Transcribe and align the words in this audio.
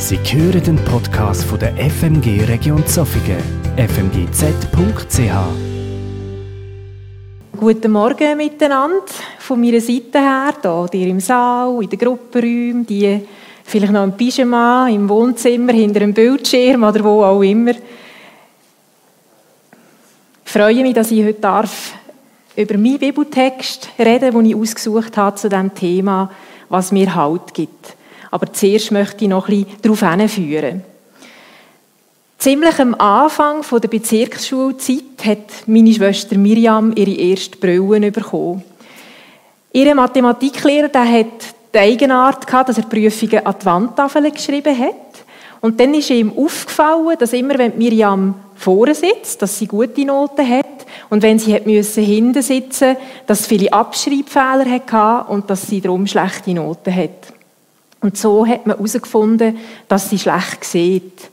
Sie 0.00 0.16
hören 0.16 0.62
den 0.62 0.76
Podcast 0.84 1.42
von 1.42 1.58
der 1.58 1.74
FMG 1.76 2.44
Region 2.44 2.86
Zofingen, 2.86 3.42
fmgz.ch. 3.76 5.32
Guten 7.58 7.90
Morgen 7.90 8.36
miteinander. 8.36 9.02
Von 9.40 9.60
meiner 9.60 9.80
Seite 9.80 10.20
her, 10.20 10.54
hier, 10.92 11.08
im 11.08 11.18
Saal, 11.18 11.82
in 11.82 11.90
den 11.90 11.98
Gruppenräumen, 11.98 12.86
die 12.86 13.22
vielleicht 13.64 13.92
noch 13.92 14.04
im 14.04 14.12
Pyjama, 14.16 14.88
im 14.88 15.08
Wohnzimmer, 15.08 15.72
hinter 15.72 16.02
einem 16.02 16.14
Bildschirm 16.14 16.84
oder 16.84 17.02
wo 17.02 17.24
auch 17.24 17.42
immer. 17.42 17.72
Ich 17.72 17.78
freue 20.44 20.80
mich, 20.80 20.94
dass 20.94 21.10
ich 21.10 21.24
heute 21.24 21.40
darf 21.40 21.94
über 22.54 22.78
meinen 22.78 23.00
Bibeltext 23.00 23.88
reden, 23.98 24.32
den 24.32 24.46
ich 24.46 24.54
ausgesucht 24.54 25.16
habe 25.16 25.36
zu 25.36 25.48
dem 25.48 25.74
Thema, 25.74 26.30
was 26.68 26.92
mir 26.92 27.12
Halt 27.12 27.52
gibt. 27.52 27.97
Aber 28.30 28.52
zuerst 28.52 28.92
möchte 28.92 29.24
ich 29.24 29.30
noch 29.30 29.48
ein 29.48 29.64
bisschen 29.64 29.82
darauf 29.82 30.00
hinführen. 30.00 30.82
Ziemlich 32.38 32.78
am 32.78 32.94
Anfang 32.94 33.64
der 33.68 33.88
Bezirksschulzeit 33.88 35.24
hat 35.24 35.66
meine 35.66 35.92
Schwester 35.92 36.38
Miriam 36.38 36.92
ihre 36.94 37.10
erste 37.10 37.58
Brille 37.58 38.12
bekommen. 38.12 38.62
Ihre 39.72 39.94
Mathematiklehrer 39.94 40.88
der 40.88 41.10
hat 41.10 41.26
die 41.74 41.78
Eigenart 41.78 42.46
gehabt, 42.46 42.68
dass 42.68 42.78
er 42.78 42.84
Prüfungen 42.84 43.44
an 43.44 43.54
die 43.60 43.66
Wandtafel 43.66 44.30
geschrieben 44.30 44.78
hat. 44.78 44.94
Und 45.60 45.80
dann 45.80 45.94
ist 45.94 46.10
ihm 46.10 46.32
aufgefallen, 46.36 47.16
dass 47.18 47.32
immer, 47.32 47.58
wenn 47.58 47.76
Miriam 47.76 48.34
vorne 48.54 48.94
sitzt, 48.94 49.42
dass 49.42 49.58
sie 49.58 49.66
gute 49.66 50.04
Noten 50.04 50.48
hat. 50.48 50.86
Und 51.10 51.22
wenn 51.22 51.38
sie 51.38 51.54
hat 51.54 51.64
hinten 51.64 52.42
sitzen, 52.42 52.96
dass 53.26 53.44
sie 53.44 53.58
viele 53.58 53.72
Abschreibfehler 53.72 54.64
hatte 54.64 55.30
und 55.30 55.50
dass 55.50 55.62
sie 55.62 55.80
darum 55.80 56.06
schlechte 56.06 56.54
Noten 56.54 56.94
hat. 56.94 57.37
Und 58.00 58.16
so 58.16 58.46
hat 58.46 58.66
man 58.66 58.76
herausgefunden, 58.76 59.58
dass 59.88 60.10
sie 60.10 60.18
schlecht 60.18 60.64
sieht. 60.64 61.30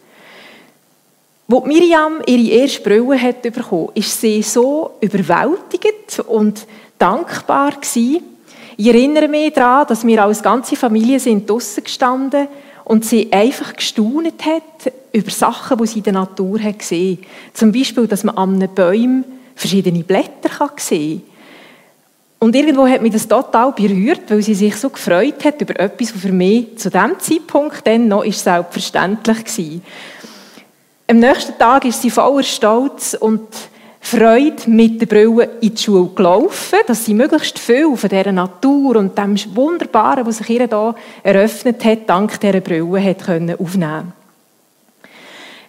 Wo 1.48 1.62
Miriam 1.62 2.22
ihre 2.26 2.62
erste 2.62 2.81
Brille 2.81 3.22
hat 3.22 3.44
bekommen, 3.44 3.89
ist 3.94 4.20
sie 4.20 4.42
so 4.42 4.95
überwältigend 5.00 6.20
und 6.28 6.66
dankbar 6.98 7.72
gewesen. 7.73 8.23
Ich 8.78 8.88
erinnere 8.88 9.28
mich 9.28 9.54
daran, 9.54 9.86
dass 9.88 10.06
wir 10.06 10.23
als 10.23 10.42
ganze 10.42 10.76
Familie 10.76 11.20
sind 11.20 11.48
draussen 11.48 11.84
gestanden 11.84 12.48
und 12.84 13.06
sie 13.06 13.32
einfach 13.32 13.76
gestaunet 13.76 14.44
hat 14.44 14.92
über 15.11 15.32
Sachen, 15.32 15.78
die 15.78 15.88
sie 15.88 16.00
in 16.00 16.04
der 16.04 16.14
Natur 16.14 16.59
hat 16.59 16.80
gesehen. 16.80 17.20
Zum 17.54 17.72
Beispiel, 17.72 18.08
dass 18.08 18.23
man 18.23 18.38
an 18.38 18.56
einem 18.56 18.73
Baum 18.73 19.23
verschiedene 19.56 20.04
Blätter 20.04 20.72
sehen 20.78 21.22
kann 21.22 21.34
und 22.46 22.56
irgendwo 22.56 22.88
hat 22.88 23.02
mich 23.02 23.12
das 23.12 23.28
total 23.28 23.72
berührt, 23.72 24.22
weil 24.28 24.44
sie 24.44 24.54
sich 24.54 24.76
so 24.76 24.92
gefreut 24.92 25.44
hat 25.44 25.60
über 25.62 25.80
etwas, 25.80 26.14
was 26.14 26.22
für 26.22 26.32
mich 26.32 26.78
zu 26.78 26.92
dem 26.92 27.20
Zeitpunkt 27.20 27.88
dann 27.88 28.08
noch 28.08 28.24
ist 28.24 28.44
selbstverständlich 28.44 29.38
war. 29.38 29.82
Am 31.08 31.18
nächsten 31.18 31.58
Tag 31.58 31.86
ist 31.86 32.04
sie 32.04 32.12
voller 32.12 32.44
Stolz 32.44 33.18
und 33.20 33.48
Freude 34.00 34.62
mit 34.68 35.02
der 35.02 35.08
Brille 35.08 35.50
in 35.60 35.73
die 35.73 35.82
Schule 35.82 36.12
gelaufen, 36.14 36.78
dass 36.86 37.06
sie 37.06 37.16
möglichst 37.16 37.58
viel 37.58 37.98
von 37.98 38.10
dieser 38.12 38.32
Natur 38.32 38.98
und 38.98 39.18
dem 39.18 39.36
Wunderbaren, 39.56 40.28
was 40.28 40.38
sich 40.38 40.50
ihr 40.52 40.68
hier 40.68 40.96
eröffnet 41.23 41.84
hat, 41.84 42.08
dank 42.08 42.40
dieser 42.40 42.62
Brille 42.62 43.04
hat 43.04 43.28
aufnehmen 43.60 44.14
Ein 44.14 44.14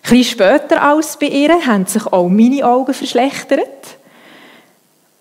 bisschen 0.02 0.24
später 0.24 0.82
als 0.82 1.18
bei 1.18 1.28
ihr 1.28 1.54
haben 1.66 1.86
sich 1.86 2.06
auch 2.06 2.28
meine 2.28 2.66
Augen 2.66 2.92
verschlechtert. 2.92 3.95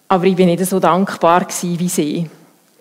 Aber 0.08 0.26
ich 0.26 0.36
bin 0.36 0.48
nicht 0.48 0.66
so 0.66 0.80
dankbar 0.80 1.48
wie 1.62 1.90
sie. 1.90 2.30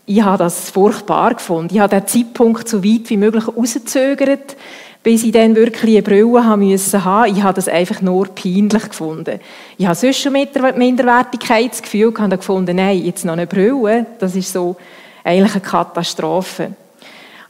Ich 0.06 0.22
habe 0.22 0.38
das 0.38 0.70
furchtbar 0.70 1.34
gefunden. 1.34 1.74
Ich 1.74 1.80
habe 1.80 1.94
den 1.94 2.06
Zeitpunkt 2.06 2.68
so 2.68 2.84
weit 2.84 3.08
wie 3.08 3.16
möglich 3.16 3.48
rausgezögert, 3.48 4.56
bis 5.02 5.24
ich 5.24 5.32
dann 5.32 5.56
wirklich 5.56 5.96
eine 5.96 6.02
Brille 6.02 6.44
haben 6.44 6.68
musste. 6.68 6.98
Ich 6.98 7.42
habe 7.42 7.54
das 7.54 7.68
einfach 7.68 8.02
nur 8.02 8.26
peinlich 8.28 8.88
gefunden. 8.88 9.40
Ich 9.78 9.86
habe 9.86 9.94
sonst 9.94 10.20
schon 10.20 10.32
Minderwertigkeitsgefühl 10.32 12.08
und 12.08 12.30
gefunden, 12.30 12.76
nein, 12.76 13.02
jetzt 13.02 13.24
noch 13.24 13.32
eine 13.32 13.46
Brille, 13.46 14.04
das 14.18 14.36
ist 14.36 14.52
so 14.52 14.76
eigentlich 15.22 15.52
eine 15.52 15.62
Katastrophe. 15.62 16.72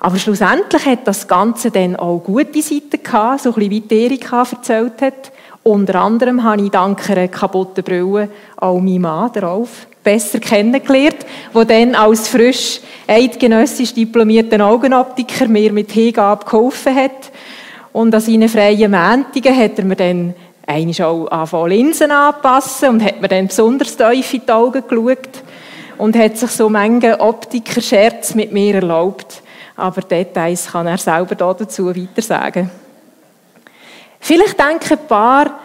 Aber 0.05 0.19
schlussendlich 0.19 0.85
hat 0.85 1.07
das 1.07 1.27
Ganze 1.27 1.71
dann 1.71 1.97
auch 1.97 2.19
gute 2.23 2.61
Seiten 2.61 3.03
gehabt, 3.03 3.41
so 3.41 3.49
ein 3.49 3.55
bisschen 3.55 3.89
wie 3.89 4.05
Erika 4.05 4.43
erzählt 4.43 5.01
hat. 5.01 5.33
Unter 5.63 5.95
anderem 5.95 6.45
habe 6.45 6.61
ich 6.61 6.71
dank 6.71 7.09
einer 7.09 7.29
kaputten 7.29 7.83
Brille 7.83 8.29
auch 8.59 8.81
meinen 8.81 9.01
Mann 9.01 9.33
darauf 9.33 9.87
besser 10.03 10.41
kennengelernt, 10.41 11.25
der 11.55 11.65
dann 11.65 11.95
als 11.95 12.29
frisch 12.29 12.83
eidgenössisch 13.09 13.95
diplomierter 13.95 14.67
Augenoptiker 14.67 15.49
mir 15.49 15.73
mit 15.73 15.91
Hingabe 15.93 16.45
geholfen 16.45 16.95
hat. 16.95 17.33
Und 17.95 18.15
an 18.15 18.21
seinen 18.21 18.51
freien 18.51 18.91
Mäntigen 18.91 19.57
hat 19.57 19.79
er 19.79 19.87
mir 19.87 19.97
dann 19.97 20.35
einmal 20.67 21.01
auch 21.01 21.29
angefangen, 21.29 21.71
Linsen 21.71 22.11
anpassen 22.11 22.91
und 22.91 23.03
hat 23.03 23.23
mir 23.23 23.29
dann 23.29 23.47
besonders 23.47 23.97
tief 23.97 24.35
in 24.35 24.43
die 24.47 24.53
Augen 24.53 24.85
geschaut 24.87 25.43
und 25.97 26.15
hat 26.15 26.37
sich 26.37 26.51
so 26.51 26.69
manche 26.69 27.19
Optiker-Scherz 27.19 28.35
mit 28.35 28.53
mir 28.53 28.75
erlaubt. 28.75 29.41
Aber 29.77 30.01
Details 30.03 30.69
kann 30.71 30.87
er 30.87 30.99
selber 30.99 31.35
dazu 31.35 31.87
weiter 31.87 32.23
sagen. 32.23 32.71
Vielleicht 34.21 34.59
denken 34.59 34.99
ein 34.99 35.07
paar, 35.07 35.61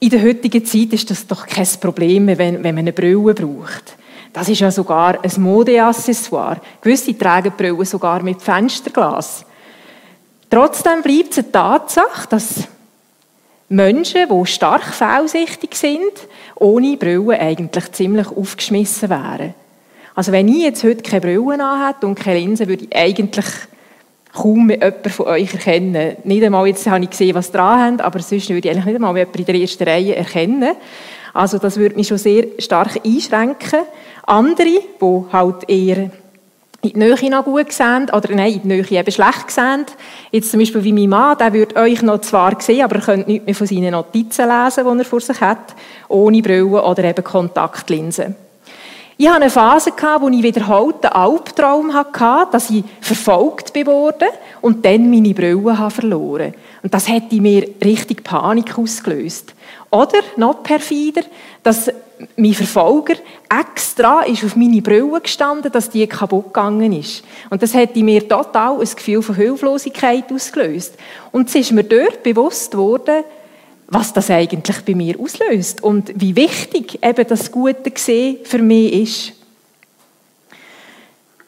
in 0.00 0.10
der 0.10 0.22
heutigen 0.22 0.64
Zeit 0.64 0.92
ist 0.92 1.10
das 1.10 1.26
doch 1.26 1.46
kein 1.46 1.68
Problem 1.80 2.26
wenn, 2.26 2.64
wenn 2.64 2.74
man 2.74 2.78
eine 2.78 2.92
Brille 2.92 3.34
braucht. 3.34 3.96
Das 4.32 4.48
ist 4.48 4.60
ja 4.60 4.70
sogar 4.70 5.18
ein 5.22 5.42
Modeaccessoire. 5.42 6.60
Gewisse 6.80 7.16
tragen 7.16 7.52
Brillen 7.56 7.84
sogar 7.84 8.22
mit 8.22 8.40
Fensterglas. 8.40 9.44
Trotzdem 10.48 11.02
bleibt 11.02 11.32
es 11.32 11.38
eine 11.38 11.52
Tatsache, 11.52 12.28
dass 12.28 12.68
Menschen, 13.68 14.28
die 14.28 14.46
stark 14.46 14.82
fehlsichtig 14.82 15.74
sind, 15.74 16.12
ohne 16.56 16.96
Brille 16.96 17.38
eigentlich 17.38 17.92
ziemlich 17.92 18.28
aufgeschmissen 18.28 19.10
wären. 19.10 19.54
Also 20.20 20.32
wenn 20.32 20.48
ich 20.48 20.58
jetzt 20.58 20.84
heute 20.84 21.02
keine 21.02 21.22
Brille 21.22 21.64
anhätte 21.64 22.06
und 22.06 22.14
keine 22.14 22.40
Linse, 22.40 22.68
würde 22.68 22.84
ich 22.84 22.94
eigentlich 22.94 23.46
kaum 24.34 24.66
mehr 24.66 24.76
jemanden 24.76 25.08
von 25.08 25.28
euch 25.28 25.54
erkennen. 25.54 26.16
Nicht 26.24 26.44
einmal, 26.44 26.66
jetzt 26.66 26.86
habe 26.86 27.02
ich 27.04 27.08
gesehen, 27.08 27.34
was 27.34 27.50
dran 27.50 27.80
haben, 27.80 28.00
aber 28.00 28.18
sonst 28.18 28.50
würde 28.50 28.68
ich 28.68 28.70
eigentlich 28.70 28.84
nicht 28.84 28.96
einmal 28.96 29.16
jemanden 29.16 29.38
in 29.38 29.44
der 29.46 29.54
ersten 29.54 29.82
Reihe 29.82 30.14
erkennen. 30.14 30.74
Also 31.32 31.56
das 31.56 31.78
würde 31.78 31.96
mich 31.96 32.08
schon 32.08 32.18
sehr 32.18 32.44
stark 32.58 33.00
einschränken. 33.02 33.80
Andere, 34.26 34.82
die 35.00 35.32
halt 35.32 35.70
eher 35.70 35.96
in 35.96 36.10
die 36.82 36.98
Nähe 36.98 37.30
noch 37.30 37.46
gut 37.46 37.72
sehen, 37.72 38.10
oder 38.14 38.34
nein, 38.34 38.52
in 38.52 38.60
die 38.60 38.68
Nähe 38.68 38.90
eben 38.90 39.12
schlecht 39.12 39.50
sehen. 39.50 39.86
Jetzt 40.32 40.50
zum 40.50 40.60
Beispiel 40.60 40.84
wie 40.84 40.92
mein 40.92 41.08
Mann, 41.08 41.38
der 41.38 41.54
würde 41.54 41.76
euch 41.76 42.02
noch 42.02 42.20
zwar 42.20 42.60
sehen, 42.60 42.84
aber 42.84 42.96
ihr 42.96 43.02
könnt 43.02 43.26
nicht 43.26 43.46
mehr 43.46 43.54
von 43.54 43.66
seinen 43.66 43.92
Notizen 43.92 44.50
lesen, 44.50 44.84
die 44.84 44.98
er 44.98 45.04
vor 45.06 45.20
sich 45.22 45.40
hat, 45.40 45.74
ohne 46.08 46.42
Brille 46.42 46.84
oder 46.84 47.04
eben 47.04 47.24
Kontaktlinsen. 47.24 48.49
Ich 49.20 49.28
hatte 49.28 49.42
eine 49.42 49.50
Phase, 49.50 49.92
wo 50.18 50.30
ich 50.30 50.42
wiederholt 50.42 51.04
einen 51.04 51.12
Albtraum 51.12 51.92
hatte, 51.92 52.50
dass 52.52 52.70
ich 52.70 52.82
verfolgt 53.02 53.76
wurde 53.84 54.24
und 54.62 54.82
dann 54.82 55.10
meine 55.10 55.34
Brille 55.34 55.90
verloren 55.90 56.54
Und 56.82 56.94
das 56.94 57.06
hätte 57.06 57.38
mir 57.38 57.68
richtig 57.84 58.24
Panik 58.24 58.78
ausgelöst. 58.78 59.54
Oder, 59.90 60.20
noch 60.38 60.62
perfider, 60.62 61.20
dass 61.62 61.90
mein 62.36 62.54
Verfolger 62.54 63.16
extra 63.50 64.22
ist 64.22 64.42
auf 64.42 64.56
meine 64.56 64.80
Brille 64.80 65.20
gestanden, 65.20 65.70
dass 65.70 65.90
die 65.90 66.06
kaputt 66.06 66.54
gegangen 66.54 66.94
ist. 66.94 67.22
Und 67.50 67.62
das 67.62 67.74
hätte 67.74 68.02
mir 68.02 68.26
total 68.26 68.80
ein 68.80 68.88
Gefühl 68.88 69.20
von 69.20 69.34
Hilflosigkeit 69.34 70.32
ausgelöst. 70.32 70.94
Und 71.30 71.50
es 71.50 71.56
ist 71.56 71.72
mir 71.72 71.84
dort 71.84 72.22
bewusst 72.22 72.74
worden, 72.74 73.24
was 73.90 74.12
das 74.12 74.30
eigentlich 74.30 74.82
bei 74.82 74.94
mir 74.94 75.18
auslöst 75.18 75.82
und 75.82 76.12
wie 76.14 76.36
wichtig 76.36 77.04
eben 77.04 77.26
das 77.26 77.50
gute 77.50 77.90
Gesehen 77.90 78.38
für 78.44 78.62
mich 78.62 78.92
ist. 78.92 79.32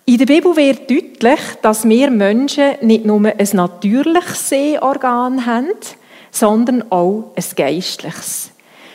In 0.05 0.19
der 0.19 0.27
Bibel 0.27 0.57
wird 0.57 0.91
deutlich, 0.91 1.41
dass 1.63 1.89
wir 1.89 2.11
Menschen 2.11 2.73
nicht 2.81 3.05
nur 3.05 3.25
ein 3.25 3.49
natürliches 3.53 4.49
Sehorgan 4.49 5.47
haben, 5.47 5.69
sondern 6.33 6.91
auch 6.91 7.31
ein 7.37 7.45
geistliches. 7.55 8.51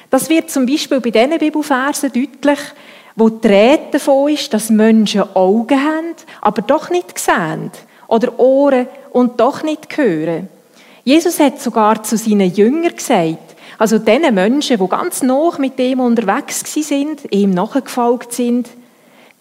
Das 0.10 0.30
wird 0.30 0.50
zum 0.50 0.66
Beispiel 0.66 1.00
bei 1.00 1.12
diesen 1.12 1.40
Bibelversen 1.40 2.12
deutlich, 2.12 2.60
wo 3.16 3.30
die 3.30 3.48
Rede 3.48 3.88
davon 3.92 4.30
ist, 4.30 4.54
dass 4.54 4.70
Menschen 4.70 5.24
Augen 5.34 5.82
haben, 5.82 6.16
aber 6.42 6.62
doch 6.62 6.90
nicht 6.90 7.18
sehen. 7.18 7.72
Oder 8.08 8.38
Ohren 8.40 8.88
und 9.12 9.40
doch 9.40 9.64
nicht 9.64 9.98
hören. 9.98 10.50
Jesus 11.08 11.40
hat 11.40 11.62
sogar 11.62 12.04
zu 12.04 12.18
seinen 12.18 12.54
Jüngern 12.54 12.94
gesagt, 12.94 13.56
also 13.78 13.98
diesen 13.98 14.36
Menschen, 14.36 14.78
die 14.78 14.88
ganz 14.90 15.24
noch 15.24 15.58
mit 15.58 15.80
dem 15.80 16.02
unterwegs 16.02 16.66
sind, 16.74 17.32
ihm 17.32 17.52
nachgefolgt 17.52 18.34
sind, 18.34 18.68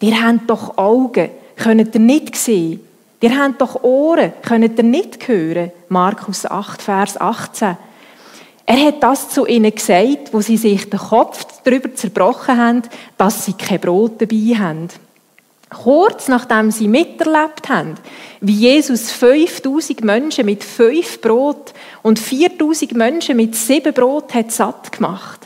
die 0.01 0.15
haben 0.15 0.47
doch 0.47 0.79
Augen, 0.79 1.29
könnt 1.57 1.93
ihr 1.93 2.01
nicht 2.01 2.37
sehen. 2.37 2.79
Die 3.21 3.31
haben 3.33 3.59
doch 3.59 3.83
Ohren, 3.83 4.33
könnt 4.43 4.79
ihr 4.79 4.85
nicht 4.85 5.27
hören. 5.27 5.73
Markus 5.89 6.47
8, 6.47 6.81
Vers 6.81 7.21
18. 7.21 7.77
Er 8.65 8.87
hat 8.87 9.03
das 9.03 9.31
zu 9.31 9.45
ihnen 9.45 9.75
gesagt, 9.75 10.33
wo 10.33 10.41
sie 10.41 10.59
sich 10.59 10.89
den 10.89 11.01
Kopf 11.01 11.47
darüber 11.65 11.93
zerbrochen 11.93 12.59
haben, 12.59 12.83
dass 13.19 13.45
sie 13.45 13.55
kein 13.55 13.81
Brot 13.81 14.23
dabei 14.23 14.57
haben. 14.57 14.89
Kurz 15.69 16.29
nachdem 16.29 16.71
sie 16.71 16.87
miterlebt 16.87 17.69
haben, 17.69 17.95
wie 18.41 18.53
Jesus 18.53 19.11
5000 19.11 20.05
Menschen 20.05 20.47
mit 20.47 20.63
fünf 20.63 21.21
Brot 21.21 21.75
und 22.03 22.19
4000 22.21 22.95
Menschen 22.95 23.37
mit 23.37 23.57
sieben 23.57 23.93
Brot 23.93 24.33
hat 24.35 24.53
satt 24.53 24.93
gemacht. 24.93 25.41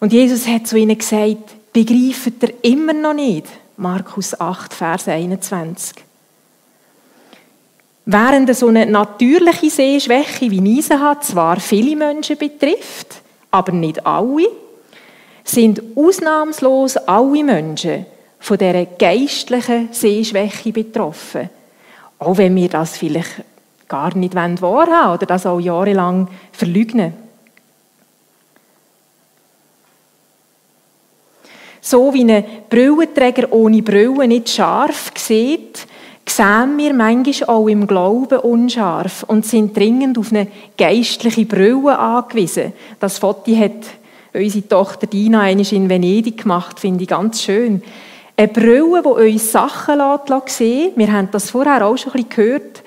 Und 0.00 0.12
Jesus 0.12 0.48
hat 0.48 0.66
zu 0.66 0.76
ihnen 0.76 0.98
gesagt, 0.98 1.72
begreift 1.72 2.42
ihr 2.42 2.54
immer 2.62 2.92
noch 2.92 3.14
nicht? 3.14 3.46
Markus 3.76 4.38
8, 4.38 4.74
Vers 4.74 5.06
21. 5.06 5.94
Während 8.04 8.54
so 8.56 8.66
eine 8.66 8.84
natürliche 8.84 9.70
Sehschwäche 9.70 10.50
wie 10.50 10.60
Niesen 10.60 11.00
hat 11.00 11.24
zwar 11.24 11.60
viele 11.60 11.94
Menschen 11.94 12.36
betrifft, 12.36 13.22
aber 13.52 13.70
nicht 13.70 14.04
alle, 14.04 14.48
sind 15.44 15.80
ausnahmslos 15.94 16.96
alle 16.96 17.44
Menschen 17.44 18.06
von 18.42 18.58
dieser 18.58 18.86
geistlichen 18.86 19.88
Sehschwäche 19.92 20.72
betroffen. 20.72 21.48
Auch 22.18 22.36
wenn 22.36 22.56
wir 22.56 22.68
das 22.68 22.96
vielleicht 22.96 23.44
gar 23.86 24.16
nicht 24.16 24.34
wahrhaben 24.34 25.14
oder 25.14 25.26
das 25.26 25.46
auch 25.46 25.60
jahrelang 25.60 26.26
verleugnen. 26.50 27.14
So 31.80 32.12
wie 32.12 32.24
ein 32.24 32.44
Brillenträger 32.68 33.52
ohne 33.52 33.82
Brille 33.82 34.26
nicht 34.26 34.48
scharf 34.48 35.12
sieht, 35.16 35.86
sehen 36.28 36.76
wir 36.78 36.94
manchmal 36.94 37.48
auch 37.48 37.68
im 37.68 37.86
Glauben 37.86 38.38
unscharf 38.40 39.24
und 39.24 39.46
sind 39.46 39.76
dringend 39.76 40.18
auf 40.18 40.32
eine 40.32 40.48
geistliche 40.76 41.46
Brille 41.46 41.96
angewiesen. 41.96 42.72
Das 42.98 43.18
Foto 43.18 43.54
hat 43.56 43.86
unsere 44.32 44.66
Tochter 44.66 45.06
Dina 45.06 45.42
einmal 45.42 45.72
in 45.72 45.88
Venedig 45.88 46.42
gemacht, 46.42 46.80
finde 46.80 47.02
ich 47.02 47.08
ganz 47.08 47.42
schön. 47.42 47.82
Eine 48.36 48.48
Brille, 48.48 49.02
die 49.02 49.32
uns 49.32 49.52
Sachen 49.52 49.98
sehen 49.98 50.86
lässt. 50.86 50.98
Wir 50.98 51.12
haben 51.12 51.28
das 51.30 51.50
vorher 51.50 51.84
auch 51.86 51.96
schon 51.96 52.12
ein 52.12 52.24
bisschen 52.24 52.30
gehört. 52.30 52.82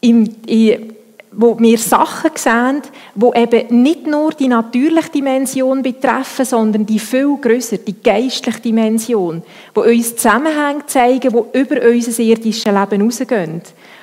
Im, 0.00 0.28
in, 0.46 0.94
wo 1.32 1.58
wir 1.58 1.78
Sachen 1.78 2.30
sehen, 2.34 2.82
die 3.14 3.38
eben 3.38 3.82
nicht 3.82 4.06
nur 4.06 4.32
die 4.32 4.48
natürliche 4.48 5.10
Dimension 5.10 5.82
betreffen, 5.82 6.44
sondern 6.44 6.86
die 6.86 6.98
viel 6.98 7.36
größer, 7.36 7.78
die 7.78 8.00
geistliche 8.02 8.60
Dimension, 8.60 9.42
wo 9.74 9.82
uns 9.82 10.16
Zusammenhänge 10.16 10.86
zeigen, 10.86 11.30
die 11.30 11.58
über 11.58 11.88
unser 11.88 12.22
irdisches 12.22 12.64
Leben 12.64 12.90
hinausgehen. 12.90 13.62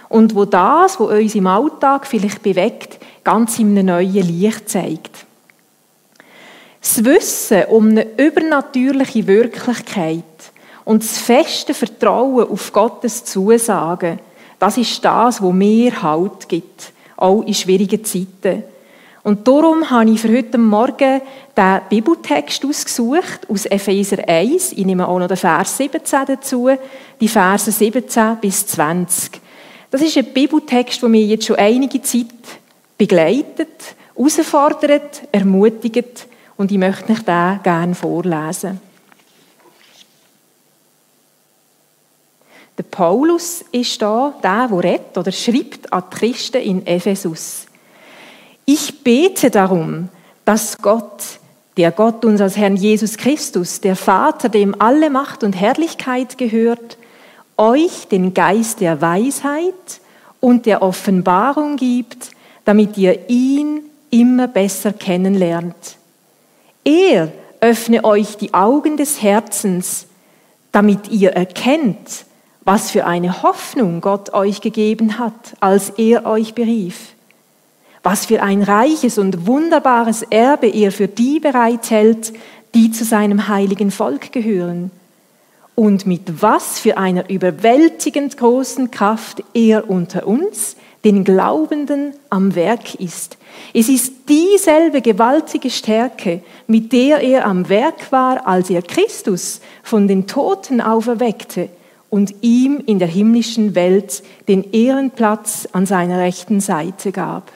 Und 0.10 0.36
wo 0.36 0.46
das, 0.46 1.00
was 1.00 1.10
uns 1.10 1.36
im 1.36 1.48
Alltag 1.48 2.06
vielleicht 2.06 2.44
bewegt, 2.44 3.00
ganz 3.24 3.58
in 3.60 3.72
einem 3.72 3.88
neuen 3.88 4.14
Licht 4.14 4.70
zeigt. 4.70 5.26
Das 6.86 7.04
Wissen 7.04 7.64
um 7.70 7.90
eine 7.90 8.06
übernatürliche 8.16 9.26
Wirklichkeit 9.26 10.24
und 10.86 11.02
das 11.02 11.18
feste 11.18 11.74
Vertrauen 11.74 12.48
auf 12.48 12.72
Gottes 12.72 13.26
Zusagen, 13.26 14.20
das 14.60 14.78
ist 14.78 15.04
das, 15.04 15.42
wo 15.42 15.52
mir 15.52 16.04
Halt 16.04 16.48
gibt 16.48 16.94
auch 17.18 17.42
in 17.42 17.56
schwierigen 17.56 18.06
Zeiten. 18.06 18.64
Und 19.24 19.48
darum 19.48 19.90
habe 19.90 20.12
ich 20.12 20.22
für 20.22 20.32
heute 20.32 20.60
Morgen 20.60 21.22
den 21.58 21.82
Bibeltext 21.90 22.64
ausgesucht 22.64 23.50
aus 23.50 23.66
Epheser 23.66 24.18
1. 24.30 24.74
Ich 24.74 24.86
nehme 24.86 25.08
auch 25.08 25.18
noch 25.18 25.28
den 25.28 25.38
Vers 25.38 25.78
17 25.78 26.20
dazu, 26.28 26.70
die 27.20 27.28
Verse 27.28 27.72
17 27.72 28.38
bis 28.40 28.68
20. 28.68 29.42
Das 29.90 30.04
ist 30.04 30.18
ein 30.20 30.26
Bibeltext, 30.32 31.02
der 31.02 31.10
mich 31.10 31.30
jetzt 31.30 31.48
schon 31.48 31.56
einige 31.56 32.00
Zeit 32.04 32.28
begleitet, 32.96 33.96
herausfordert, 34.16 35.24
ermutigt 35.32 36.28
und 36.58 36.72
ich 36.72 36.78
möchte 36.78 37.14
euch 37.14 37.20
den 37.20 37.60
gerne 37.64 37.96
vorlesen. 37.96 38.80
Der 42.78 42.84
Paulus 42.84 43.64
ist 43.72 44.02
da, 44.02 44.34
der, 44.44 44.68
der 44.68 44.80
redet 44.80 45.18
oder 45.18 45.32
schreibt 45.32 45.92
an 45.94 46.04
die 46.12 46.18
Christen 46.18 46.62
in 46.62 46.86
Ephesus. 46.86 47.68
Ich 48.66 49.04
bete 49.04 49.50
darum, 49.50 50.10
dass 50.44 50.80
Gott, 50.80 51.22
der 51.78 51.92
Gott 51.92 52.26
unseres 52.26 52.58
Herrn 52.58 52.76
Jesus 52.76 53.18
Christus, 53.18 53.80
der 53.80 53.96
Vater, 53.96 54.50
dem 54.50 54.80
alle 54.80 55.10
Macht 55.10 55.44
und 55.44 55.54
Herrlichkeit 55.54 56.38
gehört, 56.38 56.98
euch 57.58 58.08
den 58.10 58.34
Geist 58.34 58.82
der 58.82 59.02
Weisheit 59.02 60.02
und 60.42 60.66
der 60.66 60.82
Offenbarung 60.82 61.78
gibt, 61.78 62.32
damit 62.66 62.98
ihr 62.98 63.30
ihn 63.30 63.84
immer 64.10 64.48
besser 64.48 64.92
kennenlernt. 64.92 65.98
Er 66.86 67.32
öffne 67.60 68.04
euch 68.06 68.38
die 68.38 68.54
Augen 68.54 68.96
des 68.96 69.22
Herzens, 69.22 70.06
damit 70.72 71.10
ihr 71.10 71.32
erkennt, 71.32 72.26
was 72.64 72.92
für 72.92 73.06
eine 73.06 73.44
Hoffnung 73.44 74.02
Gott 74.02 74.34
euch 74.34 74.62
gegeben 74.62 75.18
hat, 75.18 75.56
als 75.60 75.90
er 75.98 76.26
euch 76.26 76.54
berief. 76.54 77.14
Was 78.04 78.28
für 78.28 78.44
ein 78.44 78.62
reiches 78.62 79.18
und 79.18 79.48
wunderbares 79.48 80.22
Erbe 80.22 80.68
er 80.68 80.92
für 80.92 81.08
die 81.08 81.40
bereithält, 81.40 82.34
die 82.76 82.92
zu 82.92 83.04
seinem 83.04 83.48
heiligen 83.48 83.90
Volk 83.90 84.32
gehören. 84.32 84.92
Und 85.74 86.06
mit 86.06 86.42
was 86.42 86.80
für 86.80 86.98
einer 86.98 87.30
überwältigend 87.30 88.38
großen 88.38 88.92
Kraft 88.92 89.44
er 89.56 89.90
unter 89.90 90.28
uns, 90.28 90.76
den 91.06 91.24
Glaubenden, 91.24 92.14
am 92.32 92.56
Werk 92.56 92.96
ist. 92.96 93.38
Es 93.74 93.88
ist 93.88 94.28
dieselbe 94.28 95.02
gewaltige 95.02 95.70
Stärke, 95.70 96.42
mit 96.68 96.92
der 96.92 97.22
er 97.22 97.46
am 97.46 97.70
Werk 97.70 98.12
war, 98.12 98.46
als 98.48 98.72
er 98.72 98.82
Christus 98.82 99.62
von 99.84 100.08
den 100.08 100.26
Toten 100.26 100.82
auferweckte 100.82 101.70
und 102.10 102.34
ihm 102.42 102.82
in 102.86 102.98
der 102.98 103.08
himmlischen 103.08 103.76
Welt 103.76 104.24
den 104.48 104.72
Ehrenplatz 104.72 105.68
an 105.72 105.86
seiner 105.86 106.18
rechten 106.18 106.60
Seite 106.60 107.12
gab. 107.12 107.52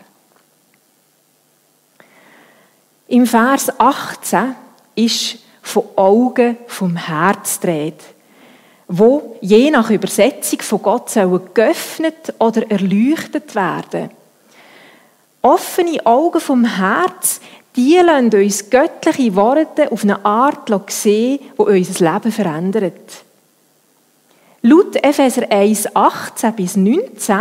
Im 3.08 3.26
Vers 3.26 3.72
18 3.80 4.56
ist 4.94 5.40
von 5.64 5.84
Augen 5.96 6.58
vom 6.68 6.96
Herz 6.96 7.60
dreht, 7.60 8.04
wo 8.92 9.36
je 9.40 9.70
nach 9.70 9.92
Übersetzung 9.92 10.62
von 10.62 10.82
Gott 10.82 11.12
sollen 11.12 11.42
geöffnet 11.54 12.34
oder 12.40 12.70
erleuchtet 12.70 13.54
werden. 13.54 14.10
Offene 15.44 16.04
Augen 16.06 16.42
vom 16.42 16.66
Herz, 16.66 17.40
die 17.76 17.96
lassen 17.98 18.34
uns 18.34 18.70
göttliche 18.70 19.36
Worte 19.36 19.92
auf 19.92 20.04
eine 20.04 20.26
Art 20.26 20.70
sehen, 20.92 21.40
die 21.40 21.62
unser 21.62 22.14
Leben 22.14 22.32
verändert. 22.32 23.24
Laut 24.64 24.96
Epheser 24.96 25.50
1, 25.50 25.96
18 25.96 26.54
bis 26.56 26.76
19 26.76 27.38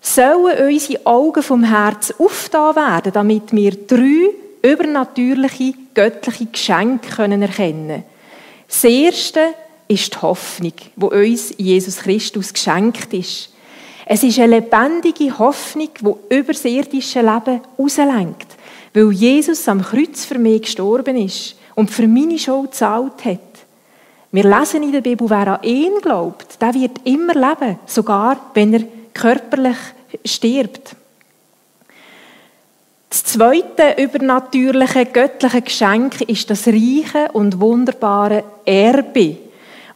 sollen 0.00 0.68
unsere 0.68 1.04
Augen 1.04 1.42
vom 1.42 1.64
Herz 1.64 2.14
aufgetan 2.18 2.76
werden, 2.76 3.12
damit 3.12 3.52
wir 3.52 3.72
drei 3.72 4.30
übernatürliche, 4.62 5.74
göttliche 5.92 6.46
Geschenke 6.46 7.08
erkennen 7.08 7.50
können. 7.50 8.04
Das 8.68 8.84
erste 8.84 9.40
ist 9.88 10.14
die 10.14 10.18
Hoffnung, 10.22 10.72
die 10.96 11.04
uns 11.04 11.54
Jesus 11.56 11.96
Christus 11.98 12.52
geschenkt 12.52 13.12
ist. 13.14 13.50
Es 14.06 14.22
ist 14.22 14.38
eine 14.38 14.56
lebendige 14.56 15.38
Hoffnung, 15.38 15.90
die 16.00 16.34
über 16.36 16.52
das 16.52 16.64
irdische 16.64 17.20
Leben 17.20 17.60
rauslenkt, 17.78 18.46
weil 18.94 19.12
Jesus 19.12 19.68
am 19.68 19.82
Kreuz 19.82 20.24
für 20.24 20.38
mich 20.38 20.62
gestorben 20.62 21.16
ist 21.16 21.56
und 21.74 21.90
für 21.90 22.06
meine 22.06 22.38
Schuld 22.38 22.70
gezahlt 22.70 23.24
hat. 23.24 23.38
Wir 24.30 24.44
lesen 24.44 24.82
in 24.82 24.92
der 24.92 25.00
Bibel, 25.00 25.28
wer 25.28 25.58
an 25.58 25.62
ihn 25.62 26.00
glaubt, 26.02 26.60
der 26.60 26.74
wird 26.74 27.00
immer 27.04 27.34
leben, 27.34 27.78
sogar 27.86 28.38
wenn 28.54 28.74
er 28.74 28.82
körperlich 29.14 29.76
stirbt. 30.24 30.94
Das 33.08 33.24
zweite 33.24 34.02
übernatürliche 34.02 35.06
göttliche 35.06 35.62
Geschenk 35.62 36.20
ist 36.22 36.50
das 36.50 36.66
reiche 36.66 37.30
und 37.32 37.58
wunderbare 37.58 38.44
Erbe, 38.66 39.36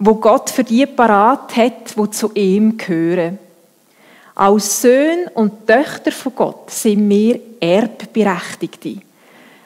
wo 0.05 0.17
Gott 0.17 0.51
für 0.51 0.65
die 0.65 0.85
parat 0.85 1.57
hat, 1.57 1.97
wo 1.97 2.07
zu 2.07 2.33
ihm 2.35 2.77
gehören. 2.77 3.39
Als 4.35 4.83
Söhne 4.83 5.31
und 5.35 5.65
Töchter 5.67 6.11
von 6.11 6.35
Gott 6.35 6.71
sind 6.71 7.09
wir 7.09 7.39
Erbberechtigte. 7.61 8.97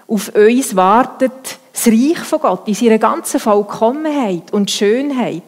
Auf 0.07 0.35
uns 0.35 0.77
wartet 0.77 1.59
das 1.73 1.87
Reich 1.87 2.19
von 2.19 2.41
Gott 2.41 2.69
in 2.69 2.75
seiner 2.75 2.99
ganzen 2.99 3.41
Vollkommenheit 3.41 4.53
und 4.53 4.71
Schönheit. 4.71 5.43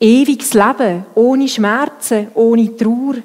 Ewiges 0.00 0.54
Leben, 0.54 1.04
ohne 1.14 1.46
Schmerzen, 1.46 2.28
ohne 2.32 2.74
Trauer, 2.74 3.16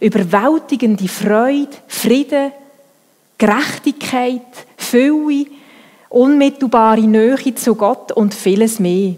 überwältigende 0.00 1.08
Freude, 1.08 1.68
Frieden, 1.88 2.52
Gerechtigkeit, 3.36 4.40
Fülle, 4.78 5.44
unmittelbare 6.08 7.02
Nähe 7.02 7.54
zu 7.54 7.74
Gott 7.74 8.12
und 8.12 8.32
vieles 8.32 8.80
mehr. 8.80 9.16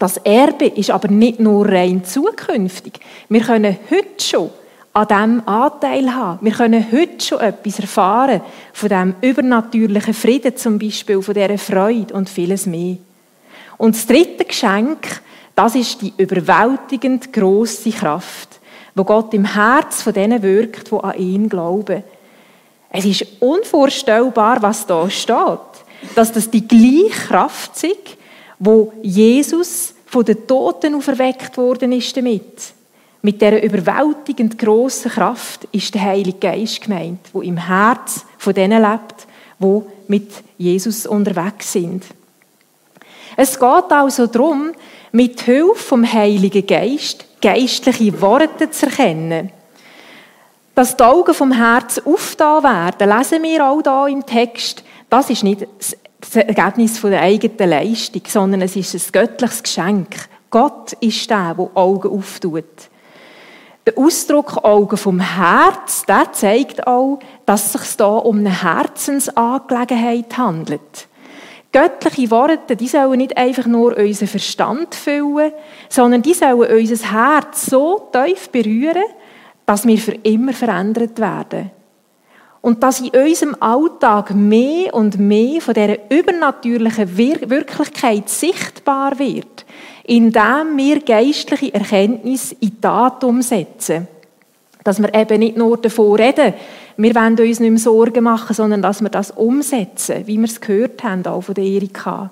Das 0.00 0.16
Erbe 0.16 0.66
ist 0.66 0.90
aber 0.90 1.08
nicht 1.08 1.38
nur 1.38 1.68
rein 1.68 2.04
zukünftig. 2.04 2.94
Wir 3.28 3.42
können 3.42 3.76
heute 3.90 4.24
schon 4.24 4.50
an 4.94 5.06
diesem 5.06 5.46
Anteil 5.46 6.12
haben. 6.12 6.38
Wir 6.40 6.52
können 6.52 6.86
heute 6.90 7.24
schon 7.24 7.40
etwas 7.40 7.78
erfahren 7.78 8.40
von 8.72 8.88
dem 8.88 9.14
übernatürlichen 9.20 10.14
Frieden 10.14 10.56
zum 10.56 10.78
Beispiel, 10.78 11.22
von 11.22 11.34
dieser 11.34 11.58
Freude 11.58 12.14
und 12.14 12.28
vieles 12.28 12.66
mehr. 12.66 12.96
Und 13.76 13.94
das 13.94 14.06
dritte 14.06 14.44
Geschenk, 14.46 15.20
Das 15.54 15.74
ist 15.74 16.00
die 16.00 16.14
überwältigend 16.16 17.34
große 17.34 17.90
Kraft, 17.90 18.60
wo 18.94 19.04
Gott 19.04 19.34
im 19.34 19.44
Herz 19.44 20.00
von 20.00 20.14
denen 20.14 20.42
wirkt, 20.42 20.90
wo 20.90 21.00
an 21.00 21.18
ihn 21.18 21.50
glauben. 21.50 22.02
Es 22.88 23.04
ist 23.04 23.26
unvorstellbar, 23.40 24.62
was 24.62 24.86
da 24.86 25.10
steht, 25.10 25.36
dass 26.14 26.32
das 26.32 26.50
die 26.50 26.66
gleiche 26.66 27.28
Kraft 27.28 27.84
ist, 27.84 28.16
wo 28.60 28.92
Jesus 29.02 29.94
von 30.06 30.24
den 30.24 30.46
Toten 30.46 30.94
auferweckt 30.94 31.56
worden 31.56 31.92
ist 31.92 32.16
damit. 32.16 32.74
Mit 33.22 33.40
dieser 33.40 33.62
überwältigend 33.62 34.58
grossen 34.58 35.10
Kraft 35.10 35.66
ist 35.72 35.94
der 35.94 36.02
Heilige 36.02 36.38
Geist 36.38 36.82
gemeint, 36.82 37.20
wo 37.32 37.42
im 37.42 37.56
Herz 37.56 38.24
von 38.38 38.54
denen 38.54 38.80
lebt, 38.80 39.26
wo 39.58 39.86
mit 40.08 40.30
Jesus 40.56 41.06
unterwegs 41.06 41.72
sind. 41.72 42.04
Es 43.36 43.58
geht 43.58 43.90
also 43.90 44.26
darum, 44.26 44.72
mit 45.12 45.40
Hilfe 45.40 45.74
vom 45.74 46.10
Heiligen 46.10 46.66
Geist 46.66 47.24
geistliche 47.40 48.20
Worte 48.20 48.70
zu 48.70 48.86
erkennen. 48.86 49.50
Dass 50.74 50.96
die 50.96 51.04
Augen 51.04 51.34
vom 51.34 51.52
Herz 51.52 52.00
aufgetan 52.04 52.62
werden, 52.62 53.18
lesen 53.18 53.42
wir 53.42 53.66
auch 53.66 53.82
da 53.82 54.06
im 54.06 54.24
Text, 54.24 54.84
das 55.08 55.30
ist 55.30 55.42
nicht 55.42 55.66
das 55.78 55.96
Ergebnis 56.34 56.98
von 56.98 57.10
der 57.10 57.22
eigenen 57.22 57.70
Leistung, 57.70 58.22
sondern 58.26 58.62
es 58.62 58.76
ist 58.76 58.94
ein 58.94 59.12
göttliches 59.12 59.62
Geschenk. 59.62 60.16
Gott 60.50 60.92
ist 61.00 61.30
der, 61.30 61.54
der 61.54 61.70
Augen 61.74 62.10
auftut. 62.10 62.64
Der 63.86 63.96
Ausdruck 63.96 64.62
Augen 64.62 64.96
vom 64.96 65.20
Herz, 65.20 66.04
der 66.06 66.32
zeigt 66.32 66.86
auch, 66.86 67.18
dass 67.46 67.74
es 67.74 67.82
sich 67.82 67.96
da 67.96 68.08
um 68.08 68.38
eine 68.38 68.62
Herzensangelegenheit 68.62 70.36
handelt. 70.36 71.08
Göttliche 71.72 72.30
Worte, 72.30 72.76
die 72.76 72.88
sollen 72.88 73.18
nicht 73.18 73.36
einfach 73.36 73.66
nur 73.66 73.96
unseren 73.96 74.28
Verstand 74.28 74.94
füllen, 74.94 75.52
sondern 75.88 76.20
die 76.20 76.34
sollen 76.34 76.70
unser 76.70 77.12
Herz 77.12 77.66
so 77.66 78.10
tief 78.12 78.50
berühren, 78.50 79.04
dass 79.66 79.86
wir 79.86 79.98
für 79.98 80.12
immer 80.12 80.52
verändert 80.52 81.18
werden. 81.20 81.70
Und 82.62 82.82
dass 82.82 83.00
in 83.00 83.08
unserem 83.08 83.56
Alltag 83.58 84.34
mehr 84.34 84.92
und 84.92 85.18
mehr 85.18 85.60
von 85.60 85.74
dieser 85.74 86.10
übernatürlichen 86.10 87.16
Wirklichkeit 87.16 88.28
sichtbar 88.28 89.18
wird, 89.18 89.64
indem 90.04 90.76
wir 90.76 91.00
geistliche 91.00 91.72
Erkenntnis 91.72 92.52
in 92.60 92.80
Tat 92.80 93.24
umsetzen. 93.24 94.08
Dass 94.84 95.00
wir 95.00 95.14
eben 95.14 95.40
nicht 95.40 95.56
nur 95.56 95.78
davon 95.78 96.16
reden, 96.16 96.54
wir 96.96 97.14
wollen 97.14 97.38
uns 97.38 97.60
nicht 97.60 97.70
mehr 97.70 97.78
Sorgen 97.78 98.24
machen, 98.24 98.54
sondern 98.54 98.82
dass 98.82 99.00
wir 99.00 99.08
das 99.08 99.30
umsetzen, 99.30 100.26
wie 100.26 100.36
wir 100.36 100.44
es 100.44 100.60
gehört 100.60 101.02
haben, 101.02 101.24
auch 101.24 101.40
von 101.40 101.54
der 101.54 101.64
Erika. 101.64 102.30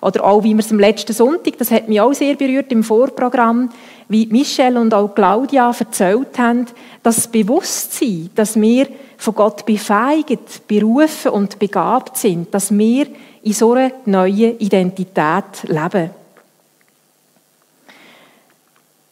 Oder 0.00 0.24
auch, 0.24 0.42
wie 0.42 0.54
wir 0.54 0.60
es 0.60 0.70
am 0.70 0.78
letzten 0.78 1.12
Sonntag, 1.12 1.58
das 1.58 1.70
hat 1.70 1.88
mich 1.88 2.00
auch 2.00 2.12
sehr 2.12 2.34
berührt 2.34 2.72
im 2.72 2.82
Vorprogramm, 2.82 3.70
wie 4.08 4.26
Michelle 4.26 4.80
und 4.80 4.94
auch 4.94 5.14
Claudia 5.14 5.74
erzählt 5.78 6.38
haben, 6.38 6.66
das 7.02 7.28
Bewusstsein, 7.28 8.30
dass 8.34 8.58
wir 8.58 8.86
von 9.26 9.34
Gott 9.34 9.66
befähigt, 9.66 10.68
berufen 10.68 11.32
und 11.32 11.58
begabt 11.58 12.16
sind, 12.16 12.54
dass 12.54 12.70
wir 12.70 13.08
in 13.42 13.52
so 13.52 13.72
einer 13.72 13.90
neuen 14.04 14.56
Identität 14.60 15.64
leben. 15.64 16.10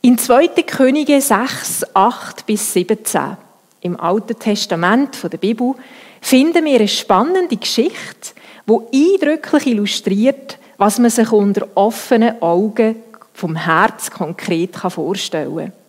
In 0.03 0.17
2. 0.17 0.49
Könige 0.67 1.21
6, 1.21 1.87
8 1.95 2.47
bis 2.47 2.73
17 2.75 3.37
im 3.81 3.99
Alten 3.99 4.39
Testament 4.39 5.19
der 5.25 5.39
Bibel 5.39 5.75
finden 6.21 6.65
wir 6.65 6.77
eine 6.77 6.87
spannende 6.87 7.57
Geschichte, 7.57 8.35
die 8.69 9.15
eindrücklich 9.21 9.67
illustriert, 9.67 10.59
was 10.77 11.01
man 11.01 11.11
sich 11.11 11.33
unter 11.33 11.67
offenen 11.75 12.41
Augen 12.41 12.97
vom 13.33 13.57
Herz 13.57 14.13
konkret 14.13 14.77
vorstellen 14.77 15.57
kann. 15.57 15.84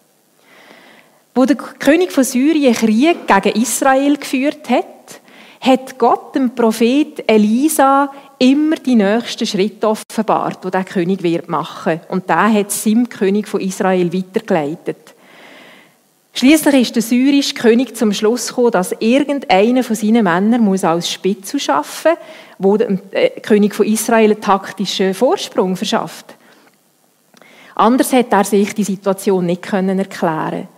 Wo 1.35 1.43
der 1.43 1.57
König 1.57 2.13
von 2.13 2.23
Syrien 2.23 2.73
Krieg 2.73 3.27
gegen 3.27 3.61
Israel 3.61 4.15
geführt 4.15 4.69
hat, 4.69 4.85
hat 5.59 5.99
Gott 5.99 6.33
dem 6.33 6.55
Prophet 6.55 7.23
Elisa 7.27 8.09
immer 8.39 8.77
die 8.77 8.95
nächsten 8.95 9.45
Schritte 9.45 9.89
offenbart, 9.89 10.63
die 10.63 10.71
der 10.71 10.85
König 10.85 11.23
wird 11.23 11.49
machen. 11.49 11.99
Und 12.07 12.29
der 12.29 12.53
hat 12.53 12.71
seinem 12.71 13.09
König 13.09 13.49
von 13.49 13.59
Israel 13.59 14.13
weitergeleitet. 14.13 15.13
Schließlich 16.33 16.81
ist 16.81 16.95
der 16.95 17.01
syrische 17.01 17.53
König 17.53 17.95
zum 17.95 18.13
Schluss 18.13 18.47
gekommen, 18.47 18.71
dass 18.71 18.93
irgendeiner 18.99 19.83
von 19.83 19.95
seinen 19.95 20.23
Männern 20.23 20.61
muss 20.61 20.83
als 20.83 21.11
Spitzel 21.11 21.59
arbeiten 21.67 22.17
wo 22.57 22.77
dem 22.77 22.99
äh, 23.11 23.29
König 23.41 23.75
von 23.75 23.85
Israel 23.85 24.31
einen 24.31 24.41
taktischen 24.41 25.13
Vorsprung 25.13 25.75
verschafft. 25.75 26.35
Anders 27.75 28.13
hat 28.13 28.31
er 28.31 28.45
sich 28.45 28.73
die 28.73 28.85
Situation 28.85 29.45
nicht 29.45 29.61
können 29.61 29.99
erklären. 29.99 30.69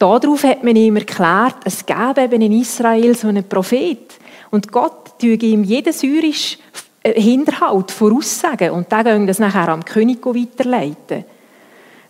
Darauf 0.00 0.44
hat 0.44 0.64
man 0.64 0.76
ihm 0.76 0.96
erklärt, 0.96 1.56
es 1.66 1.84
gäbe 1.84 2.22
eben 2.22 2.40
in 2.40 2.58
Israel 2.58 3.14
so 3.14 3.28
einen 3.28 3.46
Prophet 3.46 4.14
und 4.50 4.72
Gott 4.72 5.18
tue 5.20 5.34
ihm 5.34 5.62
jeden 5.62 5.92
syrischen 5.92 6.58
äh, 7.02 7.20
Hinterhalt 7.20 7.90
voraussagen 7.90 8.70
und 8.70 8.90
der 8.90 9.04
ging 9.04 9.26
das 9.26 9.40
nachher 9.40 9.68
am 9.68 9.84
König 9.84 10.24
weiterleiten. 10.24 11.26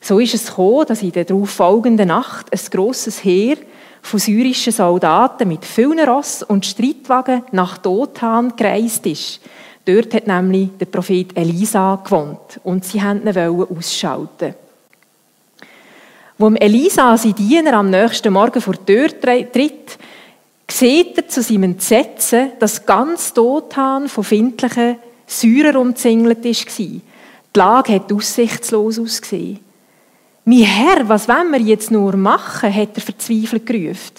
So 0.01 0.21
ist 0.21 0.35
es 0.35 0.47
gekommen, 0.47 0.87
dass 0.87 1.03
in 1.03 1.11
der 1.11 1.25
darauf 1.25 1.51
folgenden 1.51 2.07
Nacht 2.07 2.53
ein 2.53 2.61
grosses 2.71 3.25
Heer 3.25 3.57
von 4.03 4.21
syrischen 4.21 4.73
Soldaten 4.73 5.49
mit 5.49 5.65
vielen 5.65 6.09
Ross 6.09 6.45
und 6.45 6.65
Streitwagen 6.65 7.43
nach 7.51 7.77
Dothan 7.79 8.55
gereist 8.57 9.05
ist. 9.07 9.41
Dort 9.85 10.15
hat 10.15 10.29
nämlich 10.29 10.69
der 10.79 10.87
Prophet 10.87 11.37
Elisa 11.37 11.97
gewohnt 11.97 12.61
und 12.63 12.85
sie 12.85 13.01
wollten 13.03 13.27
ihn 13.27 13.77
ausschalten. 13.77 14.55
Wo 16.41 16.49
Elisa, 16.49 17.19
sein 17.19 17.35
Diener, 17.35 17.75
am 17.75 17.91
nächsten 17.91 18.33
Morgen 18.33 18.63
vor 18.63 18.73
die 18.73 18.95
Tür 18.95 19.09
tritt, 19.21 19.99
sieht 20.71 21.19
er 21.19 21.29
zu 21.29 21.43
seinem 21.43 21.65
Entsetzen, 21.65 22.53
dass 22.59 22.87
ganz 22.87 23.35
Dothan 23.35 24.09
von 24.09 24.25
findlichen 24.25 24.97
Säuren 25.27 25.77
umzingelt 25.77 26.43
war. 26.43 26.53
Die 26.53 27.03
Lage 27.55 27.93
hat 27.93 28.11
aussichtslos 28.11 28.99
ausgesehen. 28.99 29.59
Mein 30.47 30.63
Herr, 30.63 31.07
was 31.07 31.29
wollen 31.29 31.53
wir 31.53 31.61
jetzt 31.61 31.91
nur 31.91 32.17
machen? 32.17 32.75
hat 32.75 32.97
er 32.97 33.03
verzweifelt 33.03 33.67
gerufen. 33.67 34.15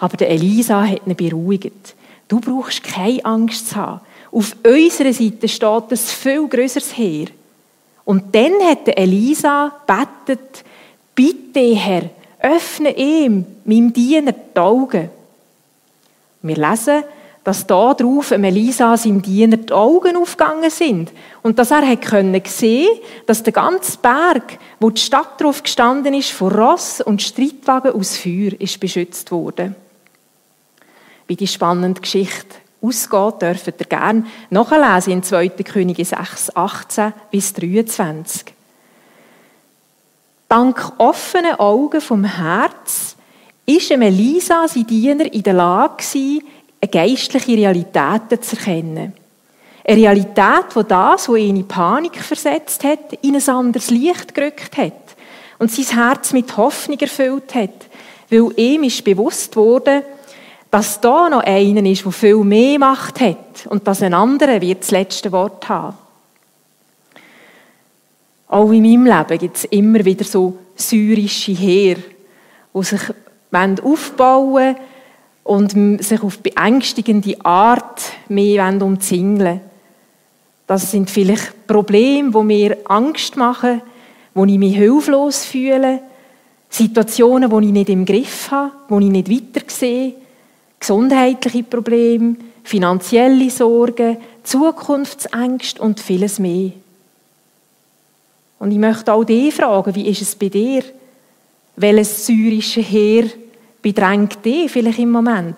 Aber 0.00 0.20
Elisa 0.20 0.86
hat 0.86 1.06
ihn 1.06 1.16
beruhigt. 1.16 1.94
Du 2.28 2.40
brauchst 2.40 2.84
keine 2.84 3.24
Angst 3.24 3.70
zu 3.70 3.76
haben. 3.76 4.00
Auf 4.30 4.54
unserer 4.66 5.14
Seite 5.14 5.48
steht 5.48 5.90
ein 5.90 5.96
viel 5.96 6.46
größeres 6.46 6.94
Heer. 6.94 7.28
Und 8.04 8.34
dann 8.34 8.52
hat 8.68 8.86
Elisa 8.86 9.72
betet, 9.86 10.62
bitte 11.18 11.74
Herr, 11.74 12.10
öffne 12.40 12.96
ihm, 12.96 13.44
meinem 13.64 13.92
Diener, 13.92 14.30
die 14.32 14.60
Augen. 14.60 15.10
Wir 16.42 16.56
lesen, 16.56 17.02
dass 17.42 17.66
da 17.66 17.92
drauf 17.92 18.30
Elisa 18.30 18.96
seinem 18.96 19.20
Diener 19.20 19.56
die 19.56 19.72
Augen 19.72 20.16
aufgegangen 20.16 20.70
sind 20.70 21.10
und 21.42 21.58
dass 21.58 21.72
er 21.72 21.96
können 21.96 22.40
sehen, 22.46 23.00
dass 23.26 23.42
der 23.42 23.52
ganze 23.52 23.98
Berg, 23.98 24.58
wo 24.78 24.90
die 24.90 25.00
Stadt 25.00 25.40
drauf 25.40 25.64
gestanden 25.64 26.14
ist, 26.14 26.30
von 26.30 26.52
Ross 26.52 27.00
und 27.00 27.20
Streitwagen 27.20 27.94
aus 27.94 28.16
Feuer 28.16 28.52
ist 28.56 28.78
beschützt 28.78 29.32
worden. 29.32 29.74
Wie 31.26 31.34
die 31.34 31.48
spannende 31.48 32.00
Geschichte 32.00 32.54
ausgeht, 32.80 33.42
dürft 33.42 33.66
ihr 33.66 33.86
gerne 33.88 34.24
nachlesen 34.50 35.14
in 35.14 35.22
2. 35.24 35.48
Könige 35.48 36.04
6, 36.04 36.54
18 36.54 37.12
bis 37.32 37.52
23. 37.54 38.57
Dank 40.48 40.94
offenen 40.96 41.60
Augen 41.60 42.00
vom 42.00 42.24
Herz 42.24 43.16
ist 43.66 43.90
Elisa, 43.90 44.66
sein 44.66 44.86
Diener, 44.86 45.30
in 45.30 45.42
der 45.42 45.52
Lage 45.52 46.02
eine 46.14 46.90
geistliche 46.90 47.52
Realität 47.52 48.42
zu 48.42 48.56
erkennen. 48.56 49.12
Eine 49.84 49.96
Realität, 49.96 50.74
die 50.74 50.84
das, 50.88 51.28
was 51.28 51.36
ihn 51.36 51.56
in 51.56 51.68
Panik 51.68 52.16
versetzt 52.16 52.82
hat, 52.82 53.12
in 53.20 53.36
ein 53.36 53.46
anderes 53.46 53.90
Licht 53.90 54.34
gerückt 54.34 54.78
hat 54.78 54.92
und 55.58 55.70
sein 55.70 55.98
Herz 55.98 56.32
mit 56.32 56.56
Hoffnung 56.56 56.98
erfüllt 56.98 57.54
hat, 57.54 57.86
weil 58.30 58.50
ihm 58.56 58.84
ist 58.84 59.04
bewusst 59.04 59.54
wurde, 59.54 60.02
dass 60.70 60.98
da 60.98 61.28
noch 61.28 61.42
einer 61.42 61.84
ist, 61.84 62.06
der 62.06 62.12
viel 62.12 62.36
mehr 62.36 62.78
Macht 62.78 63.20
hat 63.20 63.66
und 63.68 63.86
dass 63.86 64.02
ein 64.02 64.14
anderer 64.14 64.62
wird 64.62 64.80
das 64.80 64.92
letzte 64.92 65.30
Wort 65.30 65.68
haben. 65.68 66.07
Auch 68.48 68.70
in 68.72 68.82
meinem 68.82 69.04
Leben 69.04 69.38
gibt 69.38 69.56
es 69.58 69.64
immer 69.64 70.04
wieder 70.04 70.24
so 70.24 70.56
syrische 70.74 71.52
Heer, 71.52 71.96
die 72.74 72.82
sich 72.82 73.00
aufbauen 73.82 74.76
und 75.44 76.02
sich 76.02 76.22
auf 76.22 76.38
beängstigende 76.38 77.36
Art 77.44 78.02
mehr 78.28 78.68
umzingeln 78.68 79.60
Das 80.66 80.90
sind 80.90 81.10
vielleicht 81.10 81.66
Probleme, 81.66 82.32
wo 82.32 82.42
mir 82.42 82.78
Angst 82.84 83.36
machen, 83.36 83.82
wo 84.34 84.44
ich 84.44 84.58
mich 84.58 84.76
hilflos 84.76 85.44
fühle, 85.44 86.00
Situationen, 86.70 87.50
wo 87.50 87.60
ich 87.60 87.72
nicht 87.72 87.88
im 87.88 88.04
Griff 88.04 88.50
habe, 88.50 88.72
wo 88.88 88.98
ich 89.00 89.06
nicht 89.06 89.30
weiter 89.30 89.64
sehe, 89.68 90.14
gesundheitliche 90.78 91.62
Probleme, 91.62 92.36
finanzielle 92.62 93.50
Sorgen, 93.50 94.18
Zukunftsängste 94.42 95.80
und 95.80 96.00
vieles 96.00 96.38
mehr. 96.38 96.72
Und 98.58 98.72
ich 98.72 98.78
möchte 98.78 99.12
auch 99.12 99.24
dich 99.24 99.54
fragen, 99.54 99.94
wie 99.94 100.08
ist 100.08 100.22
es 100.22 100.34
bei 100.34 100.48
dir? 100.48 100.82
Welches 101.76 102.26
syrische 102.26 102.80
Heer 102.80 103.26
bedrängt 103.80 104.44
dich 104.44 104.70
vielleicht 104.70 104.98
im 104.98 105.10
Moment? 105.10 105.56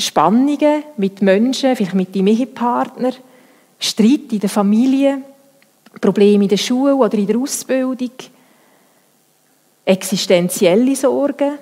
Spannungen 0.00 0.84
mit 0.96 1.20
Menschen, 1.20 1.76
vielleicht 1.76 1.94
mit 1.94 2.14
deinem 2.14 2.28
Ehepartner, 2.28 3.12
Streit 3.78 4.32
in 4.32 4.40
der 4.40 4.48
Familie, 4.48 5.22
Probleme 6.00 6.44
in 6.44 6.48
der 6.48 6.56
Schule 6.56 6.94
oder 6.94 7.14
in 7.14 7.26
der 7.26 7.36
Ausbildung, 7.36 8.10
existenzielle 9.84 10.96
Sorgen, 10.96 11.58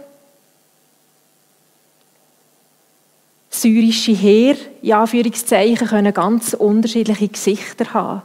syrische 3.60 4.12
Heer, 4.12 4.56
in 4.82 4.92
Anführungszeichen, 4.92 5.86
können 5.86 6.14
ganz 6.14 6.54
unterschiedliche 6.54 7.28
Gesichter 7.28 7.92
haben. 7.92 8.22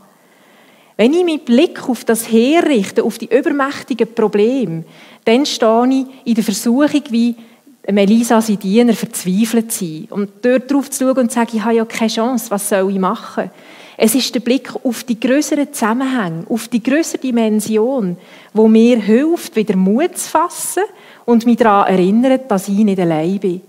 Wenn 0.97 1.13
ich 1.13 1.25
meinen 1.25 1.39
Blick 1.39 1.89
auf 1.89 2.05
das 2.05 2.31
Heer 2.31 2.65
richte, 2.65 3.03
auf 3.03 3.17
die 3.17 3.35
übermächtigen 3.35 4.13
Probleme, 4.13 4.85
dann 5.25 5.45
stehe 5.45 5.87
ich 5.89 6.27
in 6.27 6.35
der 6.35 6.43
Versuchung, 6.43 7.01
wie 7.09 7.35
Melisa, 7.91 8.41
sein 8.41 8.59
Diener, 8.59 8.93
verzweifelt 8.93 9.71
zu 9.71 9.85
sein. 9.85 10.07
Und 10.09 10.29
dort 10.41 10.71
drauf 10.71 10.89
zu 10.89 11.05
schauen 11.05 11.17
und 11.17 11.31
zu 11.31 11.35
sagen, 11.35 11.51
ich 11.53 11.63
habe 11.63 11.75
ja 11.75 11.85
keine 11.85 12.09
Chance, 12.09 12.49
was 12.49 12.69
soll 12.69 12.91
ich 12.91 12.99
machen? 12.99 13.51
Es 13.97 14.15
ist 14.15 14.33
der 14.35 14.39
Blick 14.41 14.73
auf 14.83 15.03
die 15.03 15.19
größeren 15.19 15.71
Zusammenhänge, 15.71 16.45
auf 16.49 16.67
die 16.67 16.83
größere 16.83 17.19
Dimension, 17.19 18.17
wo 18.53 18.67
mir 18.67 18.99
hilft, 18.99 19.55
wieder 19.55 19.75
Mut 19.75 20.17
zu 20.17 20.29
fassen 20.29 20.83
und 21.25 21.45
mich 21.45 21.57
daran 21.57 21.93
erinnert, 21.93 22.49
dass 22.49 22.67
ich 22.67 22.77
nicht 22.77 22.99
allein 22.99 23.39
bin 23.39 23.61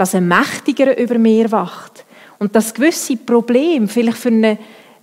dass 0.00 0.14
ein 0.14 0.26
Mächtiger 0.26 0.96
über 0.98 1.18
mir 1.18 1.52
wacht 1.52 2.06
und 2.38 2.56
dass 2.56 2.72
gewisse 2.72 3.18
Probleme 3.18 3.86
vielleicht 3.86 4.16
für 4.16 4.28
einen 4.28 4.56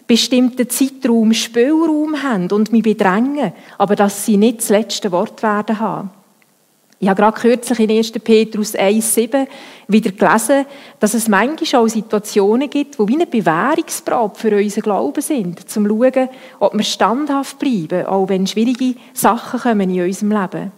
bestimmten 0.08 0.68
Zeitraum 0.68 1.36
Spielraum 1.36 2.24
haben 2.24 2.50
und 2.50 2.72
mich 2.72 2.82
bedrängen, 2.82 3.54
aber 3.78 3.96
dass 3.96 4.26
sie 4.26 4.38
nicht 4.38 4.58
das 4.58 4.70
letzte 4.70 5.12
Wort 5.12 5.44
werden 5.44 5.80
haben. 5.80 6.10
Ich 7.00 7.08
habe 7.08 7.22
gerade 7.22 7.40
kürzlich 7.40 7.80
in 7.80 7.92
1. 7.92 8.12
Petrus 8.14 8.74
1,7 8.74 9.46
wieder 9.88 10.12
gelesen, 10.14 10.66
dass 11.00 11.14
es 11.14 11.28
manchmal 11.28 11.84
auch 11.84 11.88
Situationen 11.88 12.68
gibt, 12.68 12.98
die 12.98 13.08
wie 13.08 13.14
eine 13.14 13.28
Bewährungsprobe 13.28 14.34
für 14.34 14.58
unseren 14.58 14.82
Glauben 14.82 15.22
sind, 15.22 15.60
um 15.60 15.68
zu 15.68 15.86
schauen, 15.86 16.30
ob 16.60 16.74
wir 16.74 16.84
standhaft 16.84 17.60
bleiben, 17.60 18.08
auch 18.08 18.30
wenn 18.30 18.48
schwierige 18.48 18.96
Sachen 19.14 19.60
kommen 19.60 19.96
in 19.96 20.06
unserem 20.06 20.32
Leben. 20.32 20.72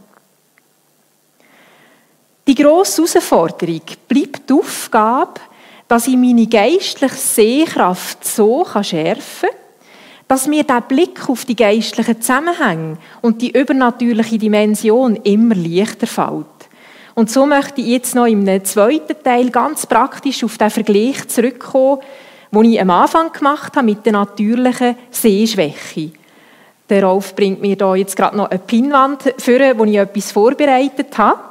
Die 2.49 2.55
grosse 2.55 3.03
Herausforderung 3.03 3.81
bleibt 4.07 4.49
die 4.49 4.53
Aufgabe, 4.53 5.39
dass 5.87 6.07
ich 6.07 6.17
meine 6.17 6.47
geistliche 6.47 7.15
Sehkraft 7.15 8.25
so 8.25 8.65
schärfen 8.81 9.49
kann, 9.49 9.59
dass 10.27 10.47
mir 10.47 10.63
der 10.63 10.81
Blick 10.81 11.29
auf 11.29 11.45
die 11.45 11.55
geistlichen 11.55 12.19
Zusammenhänge 12.19 12.97
und 13.21 13.43
die 13.43 13.55
übernatürliche 13.55 14.39
Dimension 14.39 15.17
immer 15.17 15.53
leichter 15.53 16.07
fällt. 16.07 16.47
Und 17.13 17.29
so 17.29 17.45
möchte 17.45 17.81
ich 17.81 17.87
jetzt 17.89 18.15
noch 18.15 18.25
im 18.25 18.47
zweiten 18.65 19.23
Teil 19.23 19.51
ganz 19.51 19.85
praktisch 19.85 20.43
auf 20.43 20.57
den 20.57 20.71
Vergleich 20.71 21.27
zurückkommen, 21.27 22.01
den 22.51 22.63
ich 22.63 22.81
am 22.81 22.89
Anfang 22.89 23.31
gemacht 23.31 23.75
habe 23.75 23.85
mit 23.85 24.03
der 24.07 24.13
natürlichen 24.13 24.95
Sehschwäche. 25.11 26.13
Der 26.89 27.03
Rolf 27.03 27.35
bringt 27.35 27.61
mir 27.61 27.75
da 27.75 27.93
jetzt 27.93 28.15
gerade 28.15 28.35
noch 28.35 28.49
eine 28.49 28.57
Pinnwand 28.57 29.35
für, 29.37 29.77
wo 29.77 29.85
ich 29.85 29.97
etwas 29.97 30.31
vorbereitet 30.31 31.15
habe. 31.15 31.48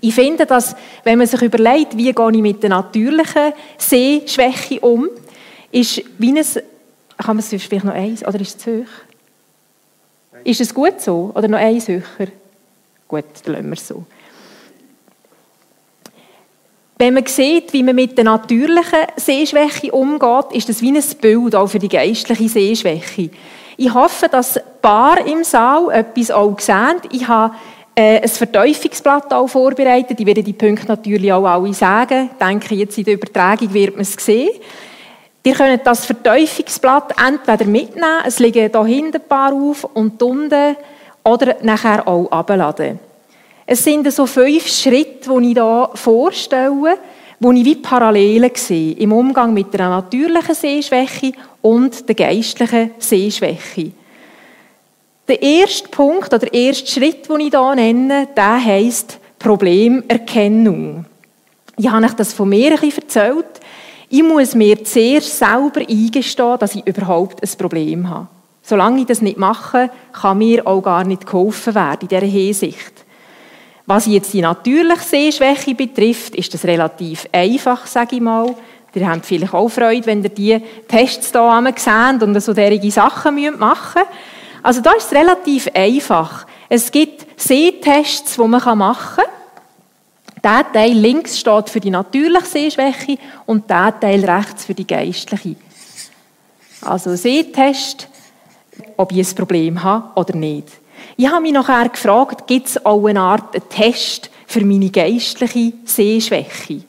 Ich 0.00 0.14
finde, 0.14 0.46
dass, 0.46 0.74
wenn 1.04 1.18
man 1.18 1.26
sich 1.26 1.40
überlegt, 1.42 1.96
wie 1.96 2.12
gehe 2.12 2.30
ich 2.32 2.42
mit 2.42 2.62
der 2.62 2.70
natürlichen 2.70 3.52
Sehschwäche 3.78 4.80
um, 4.80 5.08
ist 5.70 6.02
wie 6.18 6.32
ein, 6.32 6.44
kann 6.44 7.36
man 7.36 7.38
es 7.38 7.48
vielleicht 7.48 7.84
noch 7.84 7.94
eins, 7.94 8.26
oder 8.26 8.40
ist 8.40 8.56
es 8.56 8.58
zu 8.58 8.78
hoch? 8.80 10.40
Ist 10.44 10.60
es 10.60 10.74
gut 10.74 11.00
so? 11.00 11.32
Oder 11.34 11.48
noch 11.48 11.58
eins 11.58 11.88
höher? 11.88 12.02
Gut, 13.08 13.24
dann 13.44 13.54
lassen 13.54 13.66
wir 13.66 13.72
es 13.74 13.88
so. 13.88 14.04
Wenn 16.98 17.14
man 17.14 17.26
sieht, 17.26 17.72
wie 17.72 17.82
man 17.82 17.96
mit 17.96 18.16
der 18.16 18.24
natürlichen 18.24 19.00
Sehschwäche 19.16 19.90
umgeht, 19.92 20.52
ist 20.52 20.68
das 20.68 20.80
wie 20.80 20.96
ein 20.96 21.02
Bild 21.20 21.54
auch 21.54 21.66
für 21.66 21.78
die 21.78 21.88
geistliche 21.88 22.48
Sehschwäche. 22.48 23.30
Ich 23.76 23.92
hoffe, 23.92 24.28
dass 24.28 24.56
ein 24.56 24.62
paar 24.80 25.26
im 25.26 25.42
Saal 25.42 25.90
etwas 25.90 26.30
auch 26.30 26.58
sehen. 26.60 27.00
Ich 27.10 27.26
habe 27.26 27.54
äh, 27.94 28.20
ein 28.20 28.28
auch 29.32 29.46
vorbereitet. 29.46 30.18
Ich 30.18 30.26
werde 30.26 30.42
die 30.42 30.52
Punkte 30.52 30.88
natürlich 30.88 31.32
auch 31.32 31.46
alle 31.46 31.72
sagen. 31.74 32.30
Ich 32.32 32.46
denke, 32.46 32.74
jetzt 32.74 32.98
in 32.98 33.04
der 33.04 33.14
Übertragung 33.14 33.72
wird 33.72 33.94
man 33.94 34.02
es 34.02 34.14
sehen. 34.14 34.50
Ihr 35.46 35.54
könnt 35.54 35.86
das 35.86 36.06
Verteufungsblatt 36.06 37.14
entweder 37.22 37.66
mitnehmen, 37.66 38.22
es 38.24 38.38
liegen 38.38 38.70
hier 38.70 38.84
hinten 38.84 39.16
ein 39.16 39.28
paar 39.28 39.52
auf 39.52 39.84
und 39.92 40.22
unten, 40.22 40.76
oder 41.22 41.56
nachher 41.62 42.06
auch 42.06 42.30
abladen. 42.30 42.98
Es 43.66 43.84
sind 43.84 44.10
so 44.12 44.26
fünf 44.26 44.66
Schritte, 44.66 45.30
die 45.30 45.50
ich 45.50 45.54
hier 45.54 45.90
vorstelle, 45.94 46.98
wo 47.40 47.52
ich 47.52 47.64
wie 47.64 47.76
Parallelen 47.76 48.50
sehe 48.54 48.94
im 48.96 49.12
Umgang 49.12 49.52
mit 49.52 49.72
der 49.72 49.88
natürlichen 49.88 50.54
Sehschwäche 50.54 51.32
und 51.62 52.06
der 52.08 52.14
geistlichen 52.14 52.90
Sehschwäche. 52.98 53.92
Der 55.26 55.40
erste 55.40 55.88
Punkt 55.88 56.28
oder 56.28 56.40
der 56.40 56.52
erste 56.52 56.86
Schritt, 56.86 57.30
den 57.30 57.40
ich 57.40 57.50
hier 57.50 57.74
nenne, 57.74 58.28
der 58.36 58.62
heisst 58.62 59.18
Problemerkennung. 59.38 61.06
Ich 61.78 61.88
habe 61.88 62.04
euch 62.04 62.12
das 62.12 62.34
von 62.34 62.50
mir 62.50 62.72
ein 62.72 62.78
bisschen 62.78 63.02
erzählt. 63.02 63.46
Ich 64.10 64.22
muss 64.22 64.54
mir 64.54 64.84
zuerst 64.84 65.38
selber 65.38 65.80
eingestehen, 65.80 66.58
dass 66.58 66.74
ich 66.74 66.86
überhaupt 66.86 67.42
ein 67.42 67.58
Problem 67.58 68.08
habe. 68.08 68.26
Solange 68.62 69.00
ich 69.00 69.06
das 69.06 69.22
nicht 69.22 69.38
mache, 69.38 69.90
kann 70.12 70.38
mir 70.38 70.66
auch 70.66 70.82
gar 70.82 71.04
nicht 71.04 71.26
geholfen 71.26 71.74
werden 71.74 72.02
in 72.02 72.08
dieser 72.08 72.26
Hinsicht. 72.26 72.92
Was 73.86 74.06
jetzt 74.06 74.32
die 74.34 74.42
natürliche 74.42 75.02
Sehschwäche 75.02 75.74
betrifft, 75.74 76.34
ist 76.34 76.52
das 76.52 76.64
relativ 76.64 77.26
einfach, 77.32 77.86
sage 77.86 78.16
ich 78.16 78.22
mal. 78.22 78.54
Ihr 78.94 79.08
habt 79.08 79.26
vielleicht 79.26 79.54
auch 79.54 79.68
Freude, 79.68 80.06
wenn 80.06 80.22
ihr 80.22 80.28
diese 80.28 80.62
Tests 80.86 81.32
hier 81.32 81.74
seht 81.76 82.22
und 82.22 82.40
so 82.40 82.52
derige 82.52 82.90
Sachen 82.90 83.58
machen 83.58 84.02
müsst. 84.02 84.33
Also 84.64 84.80
da 84.80 84.92
ist 84.92 85.12
es 85.12 85.12
relativ 85.12 85.68
einfach. 85.74 86.46
Es 86.70 86.90
gibt 86.90 87.26
Sehtests, 87.38 88.36
die 88.36 88.40
man 88.40 88.78
machen 88.78 89.22
kann. 89.22 89.24
Der 90.42 90.72
Teil 90.72 90.92
links 90.92 91.38
steht 91.38 91.68
für 91.68 91.80
die 91.80 91.90
natürliche 91.90 92.46
Sehschwäche 92.46 93.18
und 93.44 93.68
der 93.68 94.00
Teil 94.00 94.24
rechts 94.24 94.64
für 94.64 94.72
die 94.72 94.86
geistliche. 94.86 95.56
Also 96.80 97.14
Sehtest, 97.14 98.08
ob 98.96 99.12
ich 99.12 99.28
ein 99.28 99.34
Problem 99.34 99.82
habe 99.82 100.18
oder 100.18 100.34
nicht. 100.34 100.68
Ich 101.18 101.28
habe 101.28 101.42
mich 101.42 101.52
nachher 101.52 101.90
gefragt, 101.90 102.46
gibt 102.46 102.68
es 102.68 102.86
auch 102.86 103.06
eine 103.06 103.20
Art 103.20 103.68
Test 103.68 104.30
für 104.46 104.64
meine 104.64 104.88
geistliche 104.88 105.74
Sehschwäche? 105.84 106.84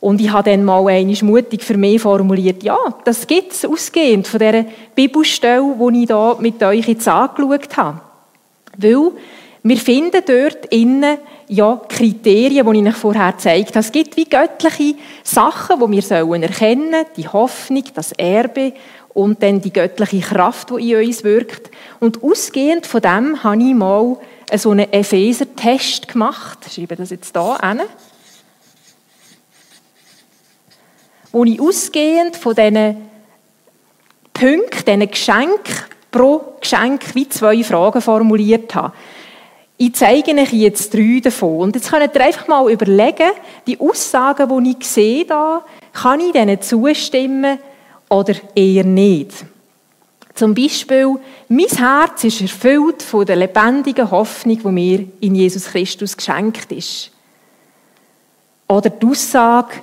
Und 0.00 0.20
ich 0.20 0.32
habe 0.32 0.50
dann 0.50 0.64
mal 0.64 0.86
einmal 0.88 1.16
mutig 1.22 1.62
für 1.62 1.76
mich 1.76 2.00
formuliert, 2.00 2.62
ja, 2.62 2.78
das 3.04 3.26
gibt 3.26 3.52
es 3.52 3.66
ausgehend 3.66 4.26
von 4.26 4.38
dieser 4.38 4.64
Bibelstelle, 4.94 5.76
die 5.78 6.02
ich 6.02 6.06
hier 6.08 6.36
mit 6.40 6.62
euch 6.62 6.88
jetzt 6.88 7.06
angeschaut 7.06 7.76
habe. 7.76 8.00
Weil 8.78 9.12
wir 9.62 9.76
finden 9.76 10.22
dort 10.26 10.66
innen 10.70 11.18
ja 11.48 11.80
Kriterien, 11.86 12.72
die 12.72 12.80
ich 12.80 12.86
euch 12.86 12.94
vorher 12.94 13.32
gezeigt 13.32 13.70
habe. 13.70 13.80
Es 13.80 13.92
gibt 13.92 14.16
wie 14.16 14.24
göttliche 14.24 14.94
Sachen, 15.22 15.80
die 15.80 15.96
wir 15.96 16.02
sollen 16.02 16.42
erkennen 16.42 17.04
die 17.16 17.28
Hoffnung, 17.28 17.84
das 17.94 18.12
Erbe 18.12 18.72
und 19.12 19.42
dann 19.42 19.60
die 19.60 19.72
göttliche 19.72 20.20
Kraft, 20.20 20.70
die 20.70 20.92
in 20.92 21.06
uns 21.06 21.24
wirkt. 21.24 21.70
Und 21.98 22.22
ausgehend 22.22 22.86
von 22.86 23.02
dem 23.02 23.42
habe 23.44 23.62
ich 23.62 23.74
mal 23.74 24.16
so 24.56 24.70
einen 24.70 24.90
Epheser-Test 24.90 26.08
gemacht. 26.08 26.58
Ich 26.66 26.74
schreibe 26.74 26.96
das 26.96 27.10
jetzt 27.10 27.36
hier 27.36 27.58
hin. 27.60 27.80
Wo 31.32 31.44
ich 31.44 31.60
ausgehend 31.60 32.36
von 32.36 32.54
diesen 32.54 32.96
Punkten, 34.32 34.84
diesen 34.84 35.10
Geschenken, 35.10 35.76
pro 36.10 36.54
Geschenk 36.60 37.14
wie 37.14 37.28
zwei 37.28 37.62
Fragen 37.62 38.00
formuliert 38.00 38.74
habe. 38.74 38.92
Ich 39.76 39.94
zeige 39.94 40.32
euch 40.32 40.52
jetzt 40.52 40.92
drei 40.92 41.20
davon. 41.22 41.60
Und 41.60 41.76
jetzt 41.76 41.90
könnt 41.90 42.14
ihr 42.14 42.20
einfach 42.20 42.48
mal 42.48 42.70
überlegen, 42.70 43.30
die 43.66 43.80
Aussagen, 43.80 44.64
die 44.64 44.76
ich 44.78 44.86
sehe 44.86 45.24
da, 45.24 45.64
kann 45.92 46.20
ich 46.20 46.32
denen 46.32 46.60
zustimmen 46.60 47.58
oder 48.08 48.34
eher 48.54 48.84
nicht? 48.84 49.32
Zum 50.34 50.54
Beispiel, 50.54 51.16
mein 51.48 51.66
Herz 51.66 52.24
ist 52.24 52.40
erfüllt 52.40 53.02
von 53.02 53.26
der 53.26 53.36
lebendigen 53.36 54.10
Hoffnung, 54.10 54.58
die 54.58 54.68
mir 54.68 55.06
in 55.20 55.34
Jesus 55.34 55.66
Christus 55.66 56.16
geschenkt 56.16 56.72
ist. 56.72 57.10
Oder 58.68 58.90
die 58.90 59.06
Aussage, 59.06 59.74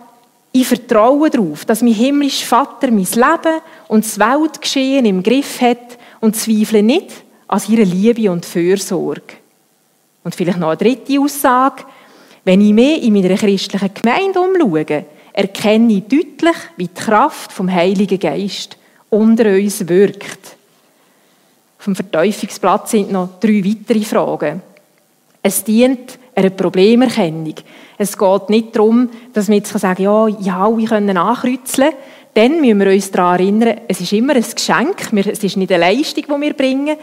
ich 0.61 0.67
vertraue 0.67 1.29
darauf, 1.29 1.65
dass 1.65 1.81
mein 1.81 1.93
himmlischer 1.93 2.45
Vater 2.45 2.91
mein 2.91 3.05
Leben 3.05 3.61
und 3.87 4.05
das 4.05 4.19
Weltgeschehen 4.19 5.05
im 5.05 5.23
Griff 5.23 5.61
hat 5.61 5.97
und 6.19 6.35
zweifle 6.35 6.83
nicht 6.83 7.11
an 7.47 7.59
seiner 7.59 7.85
Liebe 7.85 8.31
und 8.31 8.45
Fürsorge. 8.45 9.37
Und 10.23 10.35
vielleicht 10.35 10.59
noch 10.59 10.69
eine 10.69 10.77
dritte 10.77 11.19
Aussage. 11.19 11.83
Wenn 12.43 12.61
ich 12.61 12.73
mehr 12.73 13.01
in 13.01 13.13
meiner 13.13 13.35
christlichen 13.35 13.93
Gemeinde 13.93 14.39
umschaue, 14.39 15.05
erkenne 15.33 15.93
ich 15.93 16.03
deutlich, 16.03 16.57
wie 16.77 16.87
die 16.87 16.93
Kraft 16.93 17.51
vom 17.51 17.71
Heiligen 17.71 18.19
Geist 18.19 18.77
unter 19.09 19.45
uns 19.45 19.87
wirkt. 19.87 20.55
Dem 21.85 21.95
Verteufungsplatz 21.95 22.91
sind 22.91 23.13
noch 23.13 23.39
drei 23.39 23.63
weitere 23.63 24.03
Fragen. 24.03 24.61
Es 25.41 25.63
dient 25.63 26.19
einer 26.37 26.51
Problemerkennung. 26.51 27.55
Es 27.97 28.17
geht 28.17 28.49
nicht 28.49 28.75
darum, 28.75 29.09
dass 29.33 29.47
wir 29.47 29.55
jetzt 29.57 29.77
sagen 29.77 30.03
ja, 30.03 30.27
ja, 30.27 30.77
wir 30.77 30.87
können 30.87 31.17
ankreuzeln. 31.17 31.93
Dann 32.33 32.61
müssen 32.61 32.79
wir 32.79 32.91
uns 32.91 33.09
daran 33.09 33.39
erinnern, 33.39 33.81
es 33.87 33.99
ist 33.99 34.13
immer 34.13 34.35
ein 34.35 34.43
Geschenk, 34.43 35.11
es 35.25 35.43
ist 35.43 35.57
nicht 35.57 35.71
eine 35.71 35.81
Leistung, 35.81 36.23
die 36.27 36.41
wir 36.41 36.53
bringen, 36.53 36.95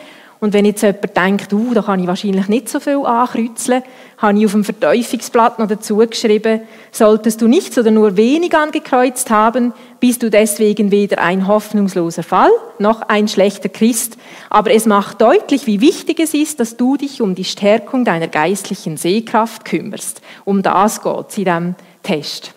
und 0.44 0.52
wenn 0.52 0.66
jetzt 0.66 0.82
jemand 0.82 1.16
denkt, 1.16 1.52
uh, 1.54 1.72
da 1.72 1.80
kann 1.80 2.00
ich 2.00 2.06
wahrscheinlich 2.06 2.48
nicht 2.48 2.68
so 2.68 2.78
viel 2.78 2.98
ankreuzeln, 2.98 3.82
habe 4.18 4.38
ich 4.38 4.44
auf 4.44 4.52
dem 4.52 4.62
Verteufungsblatt 4.62 5.58
noch 5.58 5.68
dazu 5.68 5.96
geschrieben, 5.96 6.60
solltest 6.92 7.40
du 7.40 7.48
nichts 7.48 7.78
oder 7.78 7.90
nur 7.90 8.18
wenig 8.18 8.54
angekreuzt 8.54 9.30
haben, 9.30 9.72
bist 10.00 10.22
du 10.22 10.28
deswegen 10.28 10.90
weder 10.90 11.22
ein 11.22 11.48
hoffnungsloser 11.48 12.22
Fall 12.22 12.50
noch 12.78 13.00
ein 13.00 13.26
schlechter 13.26 13.70
Christ. 13.70 14.18
Aber 14.50 14.70
es 14.70 14.84
macht 14.84 15.22
deutlich, 15.22 15.66
wie 15.66 15.80
wichtig 15.80 16.20
es 16.20 16.34
ist, 16.34 16.60
dass 16.60 16.76
du 16.76 16.98
dich 16.98 17.22
um 17.22 17.34
die 17.34 17.44
Stärkung 17.44 18.04
deiner 18.04 18.28
geistlichen 18.28 18.98
Sehkraft 18.98 19.64
kümmerst. 19.64 20.20
Um 20.44 20.62
das 20.62 21.00
geht 21.00 21.26
es 21.30 21.38
in 21.38 21.44
diesem 21.44 21.74
Test. 22.02 22.52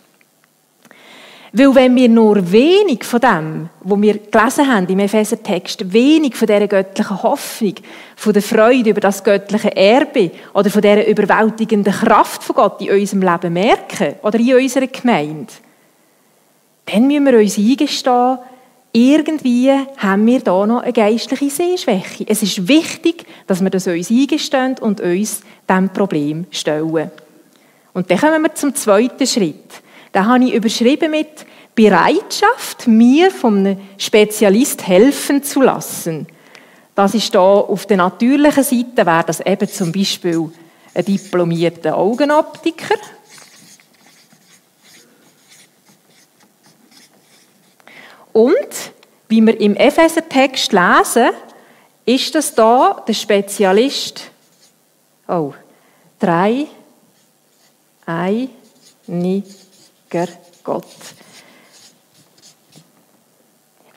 Weil 1.53 1.75
wenn 1.75 1.95
wir 1.95 2.10
nur 2.10 2.51
wenig 2.51 3.03
von 3.03 3.21
dem, 3.21 3.69
was 3.81 4.01
wir 4.01 4.17
gelesen 4.17 4.67
haben 4.67 4.88
im 4.88 4.99
Epheser-Text, 4.99 5.93
wenig 5.93 6.36
von 6.36 6.47
dieser 6.47 6.67
göttlichen 6.67 7.23
Hoffnung, 7.23 7.75
von 8.15 8.33
der 8.33 8.41
Freude 8.41 8.89
über 8.89 8.99
das 8.99 9.23
göttliche 9.23 9.75
Erbe 9.75 10.31
oder 10.53 10.69
von 10.69 10.81
dieser 10.81 11.07
überwältigenden 11.07 11.93
Kraft 11.93 12.43
von 12.43 12.55
Gott 12.55 12.81
in 12.81 12.91
unserem 12.91 13.21
Leben 13.21 13.53
merken 13.53 14.15
oder 14.23 14.39
in 14.39 14.55
unserer 14.55 14.88
Gemeinde, 14.88 15.53
dann 16.86 17.07
müssen 17.07 17.25
wir 17.25 17.39
uns 17.39 17.57
eingestehen, 17.57 18.39
irgendwie 18.93 19.71
haben 19.97 20.25
wir 20.25 20.39
da 20.39 20.65
noch 20.65 20.81
eine 20.81 20.93
geistliche 20.93 21.49
Sehschwäche. 21.49 22.25
Es 22.27 22.41
ist 22.41 22.67
wichtig, 22.67 23.25
dass 23.45 23.62
wir 23.62 23.69
das 23.69 23.88
uns 23.88 24.10
eingestehen 24.10 24.75
und 24.79 25.01
uns 25.01 25.41
diesem 25.69 25.89
Problem 25.89 26.45
stellen. 26.49 27.12
Und 27.93 28.10
dann 28.10 28.17
kommen 28.17 28.41
wir 28.41 28.55
zum 28.55 28.73
zweiten 28.73 29.27
Schritt. 29.27 29.81
Da 30.17 30.25
habe 30.25 30.45
ich 30.45 30.53
überschrieben 30.56 31.12
mit 31.12 31.45
Bereitschaft, 31.75 32.88
mir 32.88 33.30
von 33.30 33.60
einem 33.60 33.80
Spezialist 33.99 34.88
helfen 34.88 35.43
zu 35.43 35.62
lassen. 35.62 36.25
Das 36.95 37.13
ist 37.13 37.36
da 37.36 37.39
auf 37.39 37.86
der 37.86 37.97
natürlichen 37.97 38.63
Seite, 38.63 39.06
wäre 39.06 39.23
das 39.27 39.41
eben 39.41 39.69
zum 39.69 39.91
Beispiel 39.91 40.51
ein 40.95 41.06
diplomierter 41.06 41.95
Augenoptiker. 41.95 42.95
Und 48.34 48.56
wie 49.30 49.41
wir 49.45 49.62
im 49.62 49.75
Epheser-Text 49.75 50.73
lesen, 50.73 51.30
ist 52.08 52.34
das 52.34 52.56
da 52.56 53.03
der 53.08 53.13
Spezialist, 53.13 54.32
oh, 55.27 55.53
drei, 56.17 56.65
ein, 58.08 58.49
nie, 59.06 59.43
Gott. 60.63 60.85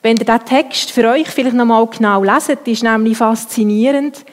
Wenn 0.01 0.17
ihr 0.17 0.25
diesen 0.25 0.45
Text 0.45 0.91
für 0.91 1.07
euch 1.09 1.27
vielleicht 1.27 1.55
noch 1.55 1.65
mal 1.65 1.85
genau 1.85 2.23
leset, 2.23 2.67
ist 2.67 2.83
nämlich 2.83 3.17
faszinierend, 3.17 4.25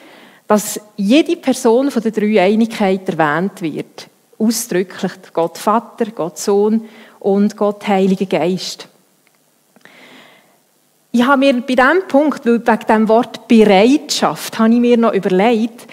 dass 0.47 0.79
jede 0.97 1.35
Person 1.35 1.91
von 1.91 2.01
der 2.01 2.11
Dreieinigkeit 2.11 3.07
erwähnt 3.07 3.61
wird. 3.61 4.07
Ausdrücklich 4.39 5.11
Gott 5.31 5.59
Vater, 5.59 6.07
Gott 6.07 6.39
Sohn 6.39 6.89
und 7.19 7.55
Gott 7.55 7.87
Heiliger 7.87 8.25
Geist. 8.25 8.87
Ich 11.11 11.23
habe 11.23 11.37
mir 11.37 11.53
bei 11.61 11.75
diesem 11.75 12.07
Punkt, 12.07 12.45
weil 12.45 12.65
wegen 12.65 12.87
dem 12.87 13.07
Wort 13.09 13.47
Bereitschaft, 13.47 14.57
habe 14.57 14.73
ich 14.73 14.79
mir 14.79 14.97
noch 14.97 15.13
überlegt, 15.13 15.87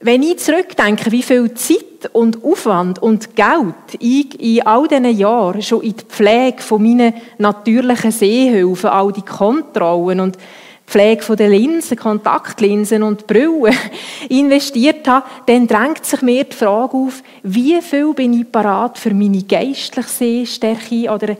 wenn 0.00 0.22
ich 0.22 0.38
zurückdenke, 0.38 1.12
wie 1.12 1.22
viel 1.22 1.52
Zeit 1.54 2.10
und 2.12 2.42
Aufwand 2.42 3.02
und 3.02 3.36
Geld 3.36 3.74
ich 3.98 4.40
in 4.40 4.66
all 4.66 4.88
diesen 4.88 5.16
Jahren 5.16 5.60
schon 5.60 5.82
in 5.82 5.94
die 5.94 6.04
Pflege 6.04 6.62
von 6.62 6.82
meinen 6.82 7.12
natürlichen 7.36 8.10
Sehhilfen, 8.10 8.88
all 8.88 9.12
die 9.12 9.20
Kontrollen 9.22 10.20
und 10.20 10.38
Pflege 10.86 11.36
den 11.36 11.52
Linsen, 11.52 11.98
Kontaktlinsen 11.98 13.02
und 13.02 13.26
Brillen 13.26 13.76
investiert 14.30 15.06
habe, 15.06 15.26
dann 15.46 15.68
drängt 15.68 16.04
sich 16.04 16.22
mir 16.22 16.44
die 16.44 16.56
Frage 16.56 16.96
auf, 16.96 17.22
wie 17.42 17.80
viel 17.80 18.12
bin 18.14 18.32
ich 18.32 18.50
parat 18.50 18.98
für 18.98 19.14
meine 19.14 19.42
geistliche 19.42 20.08
Sehstärke 20.08 21.12
oder 21.12 21.36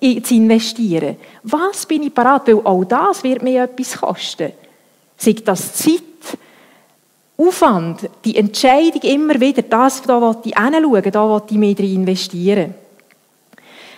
zu 0.00 0.34
investieren? 0.34 1.16
Was 1.44 1.86
bin 1.86 2.02
ich 2.02 2.14
parat? 2.14 2.48
Weil 2.48 2.60
auch 2.64 2.84
das 2.84 3.22
wird 3.22 3.42
mir 3.42 3.64
etwas 3.64 4.00
kosten. 4.00 4.50
Sei 5.16 5.36
das 5.44 5.74
Zeit, 5.74 6.02
Aufwand, 7.46 8.08
die 8.24 8.36
Entscheidung 8.36 9.02
immer 9.02 9.40
wieder, 9.40 9.62
das, 9.62 10.02
da 10.02 10.20
will 10.20 10.36
ich 10.44 10.54
hinschauen, 10.54 11.12
da 11.12 11.28
will 11.28 11.42
ich 11.48 11.56
mehr 11.56 11.80
investieren. 11.80 12.74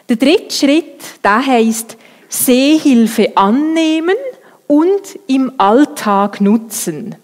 Der 0.09 0.17
dritte 0.17 0.55
Schritt, 0.55 1.23
der 1.23 1.47
heisst, 1.47 1.97
Sehhilfe 2.29 3.37
annehmen 3.37 4.17
und 4.67 5.19
im 5.27 5.53
Alltag 5.59 6.41
nutzen. 6.41 7.17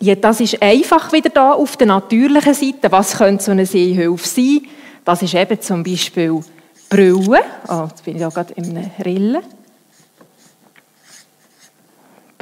Ja, 0.00 0.14
das 0.14 0.40
ist 0.40 0.60
einfach 0.62 1.12
wieder 1.12 1.30
da 1.30 1.52
auf 1.52 1.76
der 1.76 1.86
natürlichen 1.86 2.52
Seite. 2.52 2.92
Was 2.92 3.16
könnte 3.16 3.42
so 3.42 3.50
eine 3.52 3.64
Sehhilfe 3.64 4.28
sein? 4.28 4.60
Das 5.04 5.22
ist 5.22 5.34
eben 5.34 5.60
zum 5.60 5.82
Beispiel 5.82 6.40
Brille. 6.90 7.40
Oh, 7.68 7.86
jetzt 7.88 8.04
bin 8.04 8.16
ich 8.16 8.22
da 8.22 8.28
gerade 8.28 8.52
in 8.54 8.76
einer 8.76 8.90
Rille. 9.04 9.42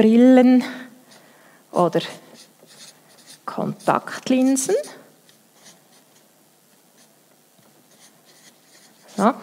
Brillen 0.03 0.65
oder 1.71 2.01
Kontaktlinsen. 3.47 4.75
So. 9.17 9.23
Ein 9.23 9.35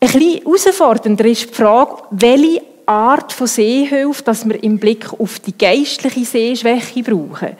bisschen 0.00 0.42
herausfordernder 0.42 1.24
ist 1.26 1.50
die 1.50 1.54
Frage, 1.54 2.02
welche 2.10 2.62
Art 2.84 3.32
von 3.32 3.46
Sehhilfe 3.46 4.24
dass 4.24 4.48
wir 4.48 4.60
im 4.60 4.80
Blick 4.80 5.12
auf 5.12 5.38
die 5.38 5.56
geistliche 5.56 6.24
Sehschwäche 6.24 7.04
brauchen. 7.04 7.56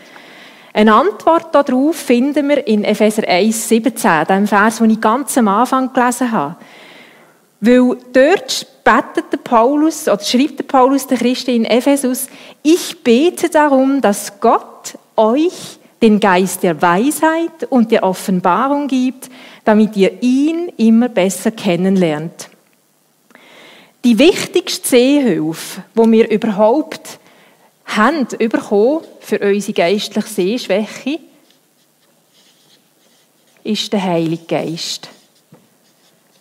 Eine 0.72 0.94
Antwort 0.94 1.54
darauf 1.54 1.94
finden 1.94 2.48
wir 2.48 2.66
in 2.66 2.82
Epheser 2.82 3.28
1, 3.28 3.68
17, 3.68 4.24
dem 4.24 4.48
Vers, 4.48 4.78
den 4.78 4.90
ich 4.90 5.00
ganz 5.00 5.38
am 5.38 5.46
Anfang 5.46 5.92
gelesen 5.92 6.32
habe. 6.32 6.56
Weil 7.60 7.96
dort 8.12 8.66
betet 8.84 9.32
der 9.32 9.38
Paulus, 9.38 10.08
oder 10.08 10.22
schreibt 10.22 10.58
der 10.58 10.64
Paulus 10.64 11.06
der 11.06 11.18
Christen 11.18 11.50
in 11.50 11.64
Ephesus, 11.66 12.26
ich 12.62 13.02
bete 13.02 13.50
darum, 13.50 14.00
dass 14.00 14.40
Gott 14.40 14.94
euch 15.16 15.78
den 16.00 16.18
Geist 16.18 16.62
der 16.62 16.80
Weisheit 16.80 17.64
und 17.68 17.90
der 17.90 18.02
Offenbarung 18.02 18.88
gibt, 18.88 19.28
damit 19.64 19.96
ihr 19.96 20.22
ihn 20.22 20.72
immer 20.78 21.10
besser 21.10 21.50
kennenlernt. 21.50 22.48
Die 24.02 24.18
wichtigste 24.18 24.88
Sehhilfe, 24.88 25.84
wo 25.94 26.10
wir 26.10 26.30
überhaupt 26.30 27.18
haben 27.84 28.26
bekommen 28.26 29.04
für 29.20 29.38
unsere 29.38 29.74
geistliche 29.74 30.28
Sehschwäche, 30.28 31.18
ist 33.62 33.92
der 33.92 34.02
Heilige 34.02 34.46
Geist. 34.46 35.10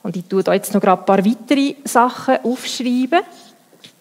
Und 0.03 0.15
ich 0.15 0.25
tue 0.25 0.43
da 0.43 0.53
jetzt 0.53 0.73
noch 0.73 0.81
ein 0.81 1.05
paar 1.05 1.25
weitere 1.25 1.75
Sachen 1.83 2.37
aufschreiben, 2.43 3.21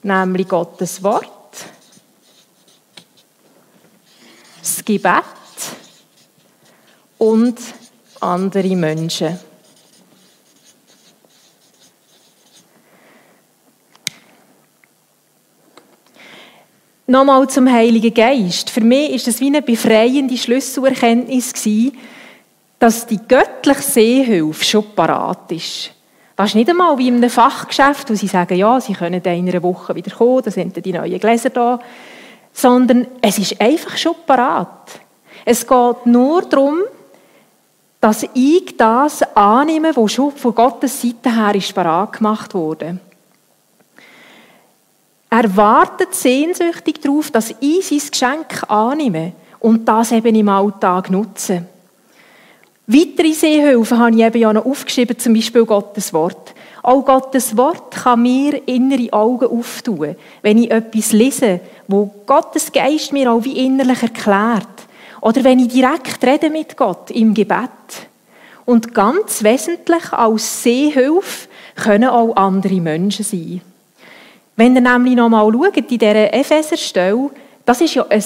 nämlich 0.02 0.48
Gottes 0.48 1.02
Wort, 1.02 1.28
das 4.60 4.84
Gebet 4.84 5.24
und 7.18 7.58
andere 8.20 8.76
Menschen. 8.76 9.38
Nochmal 17.10 17.48
zum 17.48 17.72
Heiligen 17.72 18.12
Geist. 18.12 18.68
Für 18.68 18.82
mich 18.82 19.12
ist 19.12 19.28
es 19.28 19.40
wie 19.40 19.46
eine 19.46 19.62
befreiende 19.62 20.36
Schlüsselerkenntnis 20.36 21.54
gewesen, 21.54 21.96
dass 22.78 23.06
die 23.06 23.18
göttliche 23.26 23.82
Sehhilfe 23.82 24.64
schon 24.64 24.94
parat 24.94 25.50
ist. 25.50 25.90
Das 26.36 26.50
ist 26.50 26.54
nicht 26.54 26.70
einmal 26.70 26.96
wie 26.98 27.08
in 27.08 27.16
einem 27.16 27.30
Fachgeschäft, 27.30 28.08
wo 28.10 28.14
sie 28.14 28.28
sagen, 28.28 28.56
ja, 28.56 28.80
sie 28.80 28.92
können 28.92 29.20
in 29.20 29.48
einer 29.48 29.62
Woche 29.62 29.94
wieder 29.94 30.14
kommen, 30.14 30.42
da 30.44 30.50
sind 30.50 30.84
die 30.84 30.92
neuen 30.92 31.18
Gläser 31.18 31.50
da. 31.50 31.80
Sondern 32.52 33.06
es 33.20 33.38
ist 33.38 33.60
einfach 33.60 33.96
schon 33.96 34.14
parat. 34.24 35.00
Es 35.44 35.66
geht 35.66 36.06
nur 36.06 36.42
darum, 36.42 36.78
dass 38.00 38.24
ich 38.34 38.76
das 38.76 39.22
annehme, 39.34 39.96
was 39.96 40.12
schon 40.12 40.30
von 40.30 40.54
Gottes 40.54 41.02
Seite 41.02 41.34
her 41.34 41.54
ist 41.54 41.74
parat 41.74 42.12
gemacht 42.12 42.54
wurde. 42.54 42.98
Er 45.30 45.56
wartet 45.56 46.14
sehnsüchtig 46.14 47.00
darauf, 47.00 47.30
dass 47.30 47.54
ich 47.60 47.86
sein 47.86 48.10
Geschenk 48.10 48.70
annehme 48.70 49.32
und 49.58 49.84
das 49.86 50.12
eben 50.12 50.34
im 50.34 50.48
Alltag 50.48 51.10
nutze. 51.10 51.66
Weitere 52.90 53.34
Sehhilfen 53.34 53.98
habe 53.98 54.16
ich 54.16 54.22
eben 54.22 54.40
ja 54.40 54.50
noch 54.50 54.64
aufgeschrieben, 54.64 55.18
zum 55.18 55.34
Beispiel 55.34 55.66
Gottes 55.66 56.10
Wort. 56.14 56.54
Auch 56.82 57.04
Gottes 57.04 57.54
Wort 57.54 57.94
kann 57.94 58.22
mir 58.22 58.66
innere 58.66 59.12
Augen 59.12 59.44
auftun, 59.44 60.16
wenn 60.40 60.56
ich 60.56 60.70
etwas 60.70 61.12
lese, 61.12 61.60
wo 61.86 62.10
Gottes 62.24 62.72
Geist 62.72 63.12
mir 63.12 63.30
auch 63.30 63.44
wie 63.44 63.62
innerlich 63.66 64.02
erklärt. 64.02 64.66
Oder 65.20 65.44
wenn 65.44 65.58
ich 65.58 65.68
direkt 65.68 66.24
rede 66.24 66.48
mit 66.48 66.78
Gott 66.78 67.10
im 67.10 67.34
Gebet. 67.34 67.68
Und 68.64 68.94
ganz 68.94 69.42
wesentlich 69.44 70.10
als 70.10 70.62
Sehhilfe 70.62 71.48
können 71.76 72.08
auch 72.08 72.36
andere 72.36 72.80
Menschen 72.80 73.24
sein. 73.24 73.60
Wenn 74.56 74.74
ihr 74.74 74.80
nämlich 74.80 75.14
noch 75.14 75.28
mal 75.28 75.52
schaut, 75.52 75.76
in 75.76 75.86
dieser 75.86 76.32
Epheser-Stelle, 76.32 77.30
das 77.66 77.82
ist 77.82 77.96
ja 77.96 78.06
ein, 78.08 78.24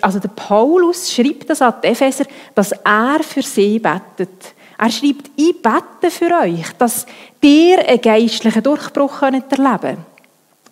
also 0.00 0.18
der 0.18 0.28
Paulus 0.28 1.12
schreibt 1.12 1.50
das 1.50 1.62
an 1.62 1.74
die 1.82 1.88
Epheser, 1.88 2.24
dass 2.54 2.72
er 2.72 3.20
für 3.22 3.42
sie 3.42 3.78
betet. 3.78 4.54
Er 4.78 4.90
schreibt, 4.90 5.30
ich 5.36 5.60
bete 5.60 6.10
für 6.10 6.30
euch, 6.42 6.72
dass 6.78 7.06
ihr 7.40 7.78
einen 7.88 8.00
geistlichen 8.00 8.62
Durchbruch 8.62 9.22
erleben 9.22 9.44
könnt. 9.48 9.98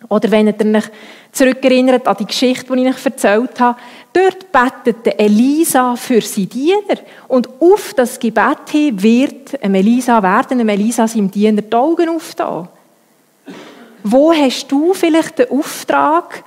Oder 0.09 0.31
wenn 0.31 0.47
ihr 0.47 0.75
euch 0.75 0.89
zurückerinnert 1.31 2.07
an 2.07 2.17
die 2.19 2.25
Geschichte, 2.25 2.75
die 2.75 2.81
ich 2.83 2.95
euch 2.95 3.05
erzählt 3.05 3.59
habe, 3.59 3.79
dort 4.11 4.51
betet 4.51 5.19
Elisa 5.19 5.95
für 5.95 6.21
seine 6.21 6.47
Diener. 6.47 6.97
Und 7.27 7.49
auf 7.61 7.93
das 7.93 8.19
Gebet 8.19 8.69
hin 8.69 9.01
wird 9.01 9.63
Elisa 9.63 10.21
werden, 10.21 10.67
Elisa 10.67 11.07
seinem 11.07 11.31
Diener 11.31 11.61
die 11.61 11.75
Augen 11.75 12.09
auftauen. 12.09 12.67
Wo 14.03 14.33
hast 14.33 14.71
du 14.71 14.93
vielleicht 14.93 15.39
den 15.39 15.51
Auftrag, 15.51 16.43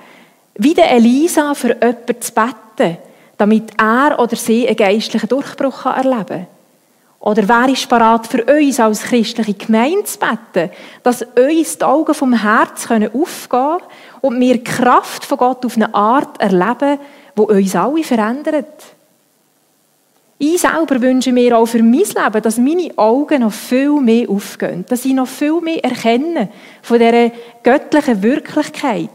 wie 0.55 0.73
der 0.73 0.91
Elisa 0.91 1.53
für 1.53 1.69
jemanden 1.69 2.21
zu 2.21 2.31
beten, 2.33 2.97
damit 3.37 3.71
er 3.77 4.19
oder 4.19 4.35
sie 4.35 4.67
einen 4.67 4.77
geistlichen 4.77 5.29
Durchbruch 5.29 5.85
erleben 5.85 6.25
kann? 6.27 6.47
Oder 7.19 7.47
wer 7.47 7.73
ist 7.73 7.89
bereit 7.89 8.27
für 8.27 8.43
uns 8.43 8.79
als 8.79 9.01
christliche 9.01 9.55
Gemeinde 9.55 10.03
zu 10.03 10.19
beten, 10.19 10.69
dass 11.01 11.23
uns 11.23 11.77
die 11.77 11.83
Augen 11.83 12.13
vom 12.13 12.33
Herz 12.33 12.83
aufgehen 12.83 13.09
können 13.49 13.81
und 14.21 14.39
wir 14.39 14.53
die 14.53 14.63
Kraft 14.63 15.25
von 15.25 15.39
Gott 15.39 15.65
auf 15.65 15.75
eine 15.75 15.93
Art 15.93 16.39
erleben, 16.39 16.99
die 17.35 17.41
uns 17.41 17.75
alle 17.75 18.03
verändert? 18.03 18.83
Ich 20.37 20.61
selber 20.61 21.01
wünsche 21.01 21.31
mir 21.31 21.57
auch 21.57 21.65
für 21.65 21.81
mein 21.81 21.93
Leben, 21.93 22.41
dass 22.43 22.57
meine 22.57 22.91
Augen 22.97 23.41
noch 23.41 23.53
viel 23.53 24.01
mehr 24.01 24.29
aufgehen, 24.29 24.85
dass 24.87 25.05
ich 25.05 25.13
noch 25.13 25.27
viel 25.27 25.61
mehr 25.61 25.83
erkenne 25.83 26.49
von 26.81 26.99
dieser 26.99 27.31
göttlichen 27.63 28.21
Wirklichkeit 28.21 29.09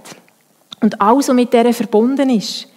und 0.80 1.00
alles, 1.00 1.28
was 1.28 1.34
mit 1.34 1.52
der 1.52 1.72
verbunden 1.72 2.30
ist. 2.30 2.68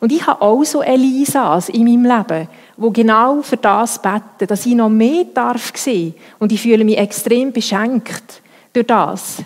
Und 0.00 0.12
ich 0.12 0.26
habe 0.26 0.42
auch 0.42 0.62
so 0.64 0.80
Elisas 0.80 1.68
in 1.68 1.84
meinem 1.84 2.04
Leben, 2.04 2.48
wo 2.76 2.90
genau 2.90 3.42
für 3.42 3.56
das 3.56 4.00
beten, 4.00 4.46
dass 4.46 4.64
ich 4.64 4.74
noch 4.74 4.88
mehr 4.88 5.24
darf 5.24 5.72
sehen. 5.76 6.14
Und 6.38 6.52
ich 6.52 6.62
fühle 6.62 6.84
mich 6.84 6.98
extrem 6.98 7.52
beschenkt 7.52 8.40
durch 8.72 8.86
das. 8.86 9.38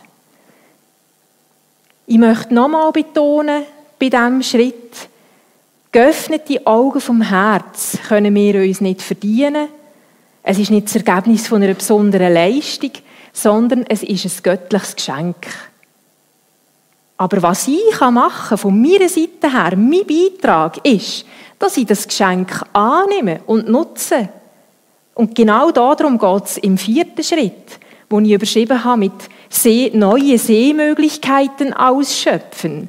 Ich 2.07 2.19
möchte 2.19 2.53
nochmal 2.53 2.93
betonen, 2.93 3.63
bei 3.99 4.11
diesem 4.11 4.43
Schritt, 4.43 5.09
geöffnete 5.91 6.67
Augen 6.67 7.01
vom 7.01 7.23
Herz 7.23 7.97
können 8.09 8.35
wir 8.35 8.61
uns 8.61 8.81
nicht 8.81 9.01
verdienen. 9.01 9.69
Es 10.43 10.59
ist 10.59 10.71
nicht 10.71 10.87
das 10.87 10.97
Ergebnis 10.97 11.47
von 11.47 11.63
einer 11.63 11.75
besonderen 11.75 12.35
Leistung, 12.35 12.91
sondern 13.33 13.87
es 13.89 14.03
ist 14.03 14.27
ein 14.27 14.43
göttliches 14.43 14.97
Geschenk. 14.97 15.47
Aber 17.17 17.43
was 17.43 17.69
ich 17.69 18.01
machen 18.01 18.49
kann, 18.49 18.59
von 18.59 18.81
meiner 18.81 19.09
Seite 19.09 19.53
her, 19.53 19.77
mein 19.77 20.07
Beitrag 20.07 20.85
ist, 20.85 21.25
dass 21.59 21.77
ich 21.77 21.87
das 21.87 22.09
Geschenk 22.09 22.63
annehme 22.73 23.41
und 23.47 23.69
nutze. 23.69 24.29
Und 25.15 25.35
genau 25.35 25.71
darum 25.71 26.19
geht 26.19 26.45
es 26.45 26.59
im 26.59 26.77
vierten 26.77 27.23
Schritt, 27.23 27.79
wo 28.09 28.19
ich 28.21 28.33
überschrieben 28.33 28.83
habe 28.83 28.99
mit 28.99 29.13
See, 29.49 29.91
neue 29.95 30.39
Sehmöglichkeiten 30.39 31.75
ausschöpfen. 31.75 32.89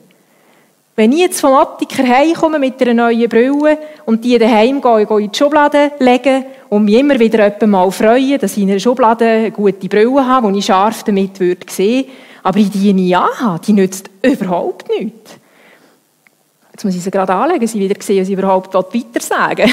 Wenn 0.96 1.12
ich 1.12 1.20
jetzt 1.20 1.42
vom 1.42 1.54
Optiker 1.54 2.08
heimkomme 2.08 2.60
mit 2.60 2.82
einer 2.82 2.94
neuen 2.94 3.28
Brille 3.28 3.80
und 4.06 4.24
die 4.24 4.38
daheim 4.38 4.80
gehe, 4.80 5.06
gehe 5.06 5.20
in 5.20 5.32
die 5.32 5.38
Schublade 5.38 5.92
legen 6.00 6.46
und 6.70 6.86
mich 6.86 7.00
immer 7.00 7.20
wieder 7.20 7.52
mal 7.68 7.92
freuen, 7.92 8.40
dass 8.40 8.56
ich 8.56 8.64
in 8.64 8.70
einer 8.70 8.80
Schublade 8.80 9.26
eine 9.26 9.52
gute 9.52 9.90
Brille 9.90 10.26
habe, 10.26 10.52
die 10.52 10.60
ich 10.60 10.66
scharf 10.66 11.04
damit 11.04 11.40
würde 11.40 11.66
sehen 11.68 12.06
aber 12.44 12.60
ich 12.60 12.70
die 12.70 13.16
anhabe, 13.16 13.62
die 13.66 13.74
nützt 13.74 14.10
überhaupt 14.22 14.90
nichts. 14.90 15.38
Jetzt 16.72 16.84
muss 16.84 16.96
ich 16.96 17.04
sie 17.04 17.12
gerade 17.12 17.34
anlegen, 17.34 17.66
sie 17.66 17.80
wieder 17.80 18.00
sehen, 18.02 18.22
was 18.22 18.28
ich 18.28 18.38
überhaupt 18.38 18.74
weiter 18.74 19.22
sagen 19.22 19.72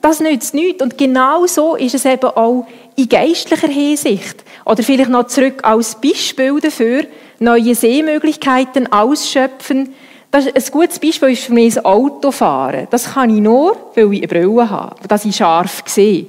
Das 0.00 0.20
nützt 0.20 0.54
nichts. 0.54 0.82
Und 0.82 0.96
genau 0.96 1.46
so 1.46 1.76
ist 1.76 1.94
es 1.94 2.04
eben 2.04 2.26
auch 2.26 2.66
in 2.96 3.08
geistlicher 3.08 3.68
Hinsicht. 3.68 4.44
Oder 4.64 4.82
vielleicht 4.82 5.10
noch 5.10 5.26
zurück 5.26 5.60
als 5.62 6.00
Beispiel 6.00 6.60
dafür, 6.60 7.04
neue 7.38 7.74
Sehmöglichkeiten 7.74 8.92
ausschöpfen. 8.92 9.94
Das 10.30 10.46
ist 10.46 10.68
ein 10.68 10.72
gutes 10.72 10.98
Beispiel 10.98 11.30
ist 11.30 11.44
für 11.44 11.52
mich 11.52 11.74
das 11.74 11.84
Autofahren. 11.84 12.86
Das 12.90 13.14
kann 13.14 13.30
ich 13.30 13.40
nur, 13.40 13.76
weil 13.94 14.12
ich 14.12 14.18
eine 14.20 14.28
Brille 14.28 14.70
habe, 14.70 15.08
dass 15.08 15.24
ich 15.24 15.36
scharf 15.36 15.82
sehe. 15.86 16.26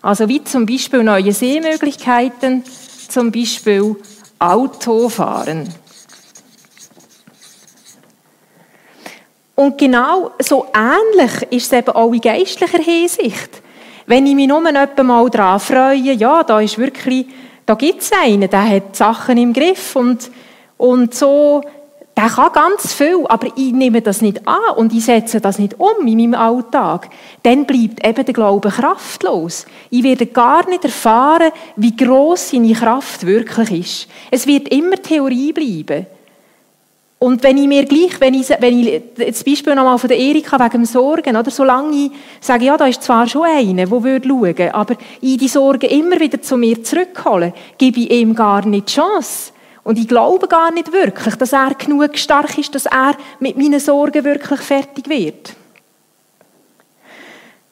Also 0.00 0.28
wie 0.28 0.42
zum 0.42 0.66
Beispiel 0.66 1.02
neue 1.02 1.32
Sehmöglichkeiten, 1.32 2.64
zum 3.08 3.30
Beispiel 3.30 3.96
Autofahren. 4.42 5.68
Und 9.54 9.78
genau 9.78 10.32
so 10.40 10.66
ähnlich 10.74 11.42
ist 11.50 11.72
es 11.72 11.78
eben 11.78 11.90
auch 11.90 12.12
in 12.12 12.20
geistlicher 12.20 12.78
Hinsicht. 12.78 13.62
Wenn 14.06 14.26
ich 14.26 14.34
mich 14.34 14.48
nur 14.48 14.60
mal 14.60 14.72
daran 14.72 15.60
freue, 15.60 15.94
ja, 15.94 16.42
da 16.42 16.60
ist 16.60 16.76
wirklich, 16.78 17.26
da 17.64 17.74
gibt 17.74 18.02
es 18.02 18.10
einen, 18.12 18.50
der 18.50 18.68
hat 18.68 18.96
Sachen 18.96 19.38
im 19.38 19.52
Griff 19.52 19.94
und, 19.94 20.28
und 20.76 21.14
so, 21.14 21.62
der 22.16 22.28
kann 22.28 22.52
ganz 22.52 22.92
viel, 22.92 23.24
aber 23.28 23.48
ich 23.56 23.72
nehme 23.72 24.02
das 24.02 24.20
nicht 24.20 24.46
an 24.46 24.76
und 24.76 24.92
ich 24.92 25.04
setze 25.04 25.40
das 25.40 25.58
nicht 25.58 25.80
um 25.80 26.06
in 26.06 26.16
meinem 26.16 26.34
Alltag, 26.34 27.08
dann 27.42 27.64
bleibt 27.64 28.06
eben 28.06 28.24
der 28.24 28.34
Glaube 28.34 28.68
kraftlos. 28.68 29.64
Ich 29.90 30.02
werde 30.02 30.26
gar 30.26 30.68
nicht 30.68 30.84
erfahren, 30.84 31.52
wie 31.76 31.96
groß 31.96 32.50
seine 32.50 32.74
Kraft 32.74 33.26
wirklich 33.26 33.72
ist. 33.72 34.08
Es 34.30 34.46
wird 34.46 34.68
immer 34.68 34.96
Theorie 34.96 35.52
bleiben. 35.52 36.06
Und 37.18 37.42
wenn 37.44 37.56
ich 37.56 37.68
mir 37.68 37.84
gleich, 37.84 38.20
wenn 38.20 38.34
ich, 38.34 38.48
wenn 38.58 38.80
ich 38.80 39.00
das 39.16 39.44
Beispiel 39.44 39.76
nochmal 39.76 39.96
von 39.96 40.08
der 40.08 40.18
Erika 40.18 40.58
wegen 40.58 40.84
Sorgen, 40.84 41.36
oder, 41.36 41.52
solange 41.52 41.96
ich 41.96 42.10
sage, 42.40 42.64
ja, 42.64 42.76
da 42.76 42.86
ist 42.86 43.04
zwar 43.04 43.28
schon 43.28 43.44
einer, 43.44 43.86
der 43.86 43.90
würde 44.02 44.28
schauen, 44.28 44.70
aber 44.72 44.96
ich 45.20 45.38
die 45.38 45.46
Sorgen 45.46 45.88
immer 45.88 46.18
wieder 46.18 46.42
zu 46.42 46.56
mir 46.56 46.82
zurückholen, 46.82 47.52
gebe 47.78 48.00
ich 48.00 48.10
ihm 48.10 48.34
gar 48.34 48.66
nicht 48.66 48.88
die 48.88 48.94
Chance. 48.94 49.52
Und 49.84 49.98
ich 49.98 50.06
glaube 50.06 50.46
gar 50.46 50.70
nicht 50.70 50.92
wirklich, 50.92 51.34
dass 51.34 51.52
er 51.52 51.74
genug 51.74 52.16
stark 52.16 52.56
ist, 52.56 52.74
dass 52.74 52.86
er 52.86 53.16
mit 53.40 53.56
meinen 53.56 53.80
Sorgen 53.80 54.24
wirklich 54.24 54.60
fertig 54.60 55.08
wird. 55.08 55.54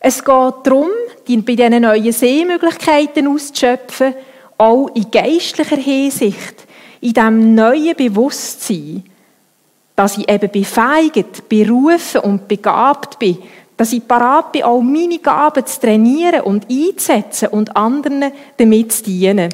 Es 0.00 0.24
geht 0.24 0.54
darum, 0.64 0.88
die 1.28 1.36
bei 1.36 1.54
diesen 1.54 1.82
neuen 1.82 2.12
Sehmöglichkeiten 2.12 3.28
auszuschöpfen, 3.28 4.14
auch 4.56 4.88
in 4.94 5.10
geistlicher 5.10 5.76
Hinsicht, 5.76 6.66
in 7.00 7.12
diesem 7.12 7.54
neuen 7.54 7.94
Bewusstsein, 7.94 9.04
dass 9.94 10.16
ich 10.16 10.28
eben 10.28 10.50
befähigt, 10.50 11.48
berufen 11.48 12.22
und 12.22 12.48
begabt 12.48 13.18
bin, 13.18 13.38
dass 13.76 13.92
ich 13.92 14.06
parat 14.06 14.52
bin, 14.52 14.62
auch 14.62 14.80
meine 14.80 15.18
Gaben 15.18 15.64
zu 15.64 15.80
trainieren 15.80 16.42
und 16.42 16.66
einzusetzen 16.70 17.48
und 17.48 17.76
anderen 17.76 18.32
damit 18.56 18.92
zu 18.92 19.04
dienen. 19.04 19.50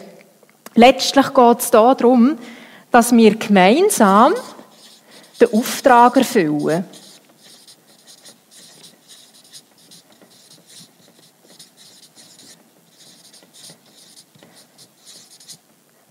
Letztlich 0.77 1.33
geht 1.33 1.59
es 1.61 1.71
darum, 1.71 2.39
dass 2.91 3.11
wir 3.12 3.35
gemeinsam 3.37 4.35
den 5.41 5.53
Auftrag 5.53 6.19
erfüllen. 6.19 6.85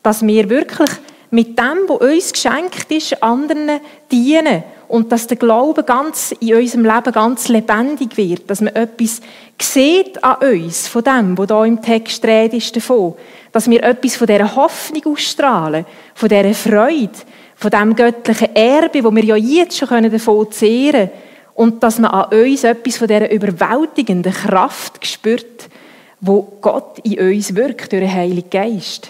Dass 0.01 0.25
wir 0.25 0.49
wirklich 0.49 0.89
mit 1.29 1.57
dem, 1.57 1.87
was 1.87 2.01
uns 2.01 2.33
geschenkt 2.33 2.91
ist, 2.91 3.21
anderen 3.21 3.79
dienen 4.11 4.63
und 4.87 5.11
dass 5.11 5.27
der 5.27 5.37
Glaube 5.37 5.83
ganz 5.83 6.33
in 6.39 6.55
unserem 6.55 6.85
Leben 6.85 7.11
ganz 7.11 7.47
lebendig 7.47 8.17
wird, 8.17 8.49
dass 8.49 8.61
man 8.61 8.75
etwas 8.75 9.21
sieht 9.61 10.23
an 10.23 10.37
uns, 10.47 10.87
von 10.87 11.03
dem, 11.03 11.37
was 11.37 11.47
da 11.47 11.65
im 11.65 11.81
Text 11.81 12.23
redet 12.25 12.53
ist 12.53 12.75
davon, 12.75 13.15
dass 13.51 13.69
wir 13.69 13.83
etwas 13.83 14.15
von 14.15 14.27
dieser 14.27 14.55
Hoffnung 14.55 15.13
ausstrahlen, 15.13 15.85
von 16.13 16.29
dieser 16.29 16.53
Freude, 16.53 17.11
von 17.55 17.71
dem 17.71 17.95
göttlichen 17.95 18.55
Erbe, 18.55 19.03
wo 19.03 19.11
wir 19.11 19.23
ja 19.23 19.35
jetzt 19.35 19.77
schon 19.77 20.11
davon 20.11 20.51
zehren 20.51 21.09
können, 21.09 21.11
und 21.55 21.81
dass 21.81 21.99
man 21.99 22.11
an 22.11 22.37
uns 22.37 22.65
etwas 22.65 22.97
von 22.97 23.07
dieser 23.07 23.31
überwältigenden 23.31 24.33
Kraft 24.33 25.05
spürt, 25.05 25.69
wo 26.19 26.41
Gott 26.59 26.99
in 27.03 27.19
uns 27.19 27.55
wirkt 27.55 27.93
durch 27.93 28.01
den 28.01 28.13
Heiligen 28.13 28.49
Geist 28.49 29.09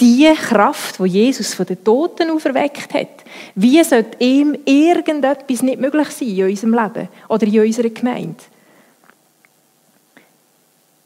die 0.00 0.32
Kraft, 0.34 1.00
wo 1.00 1.04
Jesus 1.04 1.54
von 1.54 1.66
den 1.66 1.82
Toten 1.82 2.30
auferweckt 2.30 2.94
hat, 2.94 3.24
wie 3.54 3.82
sollte 3.82 4.22
ihm 4.24 4.56
irgendetwas 4.64 5.62
nicht 5.62 5.80
möglich 5.80 6.08
sein 6.10 6.28
in 6.28 6.44
unserem 6.44 6.74
Leben 6.74 7.08
oder 7.28 7.46
in 7.46 7.60
unserer 7.60 7.90
Gemeinde? 7.90 8.36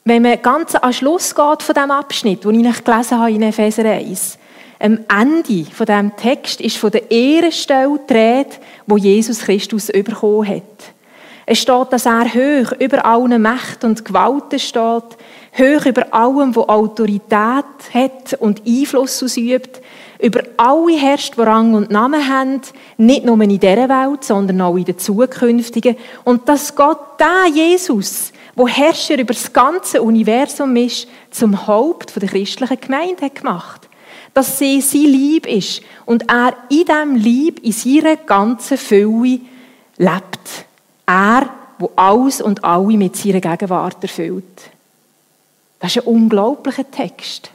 wenn 0.05 0.23
man 0.23 0.43
ganz 0.43 0.75
am 0.75 0.93
Schluss 0.93 1.35
geht 1.35 1.63
von 1.63 1.75
diesem 1.75 1.91
Abschnitt, 1.91 2.45
den 2.45 2.65
ich 2.65 2.85
gelesen 2.85 3.19
habe 3.19 3.31
in 3.31 3.43
Epheser 3.43 3.85
1, 3.85 4.39
am 4.81 4.99
Ende 5.09 5.65
von 5.71 5.87
diesem 5.87 6.17
Text 6.17 6.61
ist 6.61 6.77
von 6.77 6.91
der 6.91 7.09
Ehrenstelle 7.11 8.01
die 8.09 8.47
wo 8.87 8.97
Jesus 8.97 9.41
Christus 9.41 9.87
bekommen 9.87 10.49
hat. 10.49 10.63
Es 11.47 11.61
steht, 11.61 11.93
dass 11.93 12.07
er 12.07 12.25
hoch 12.25 12.73
über 12.81 13.05
allen 13.05 13.41
Mächten 13.41 13.91
und 13.91 14.05
Gewalten 14.05 14.59
steht, 14.59 15.17
hoch 15.59 15.87
über 15.87 16.13
allem, 16.15 16.55
wo 16.57 16.63
Autorität 16.63 17.65
hat 17.93 18.35
und 18.41 18.63
Einfluss 18.67 19.23
ausübt, 19.23 19.81
über 20.19 20.43
alle 20.57 20.97
herrscht, 20.97 21.37
die 21.37 21.41
Rang 21.41 21.75
und 21.75 21.91
Namen 21.91 22.29
haben, 22.29 22.61
nicht 22.97 23.25
nur 23.25 23.41
in 23.41 23.59
dieser 23.59 23.89
Welt, 23.89 24.25
sondern 24.25 24.61
auch 24.61 24.77
in 24.77 24.85
der 24.85 24.97
zukünftigen. 24.97 25.97
Und 26.25 26.49
dass 26.49 26.75
Gott, 26.75 27.19
der 27.19 27.53
Jesus, 27.53 28.33
wo 28.55 28.69
Herrscher 28.69 29.19
über 29.19 29.35
das 29.35 29.53
ganze 29.53 30.01
Universum 30.01 30.77
ist, 30.77 31.09
zum 31.31 31.67
Haupt 31.67 32.21
der 32.21 32.29
christlichen 32.29 32.81
Gemeinde 32.81 33.27
hat 33.27 33.35
gemacht. 33.35 33.89
Dass 34.33 34.59
sie 34.59 34.81
sein 34.81 35.03
Lieb 35.03 35.47
ist 35.47 35.83
und 36.07 36.31
er 36.31 36.55
in 36.71 36.85
diesem 36.85 37.17
Lieb, 37.17 37.61
in 37.63 37.73
seiner 37.73 38.17
ganzen 38.17 38.79
Fülle 38.79 39.41
lebt. 39.99 40.65
Er, 41.05 41.51
wo 41.79 41.91
alles 41.97 42.41
und 42.41 42.65
alle 42.65 42.97
mit 42.97 43.17
seiner 43.17 43.41
Gegenwart 43.41 44.03
erfüllt. 44.03 44.72
Das 45.83 45.97
ist 45.97 46.07
ein 46.07 46.15
unglaublicher 46.15 46.89
Text. 46.89 47.51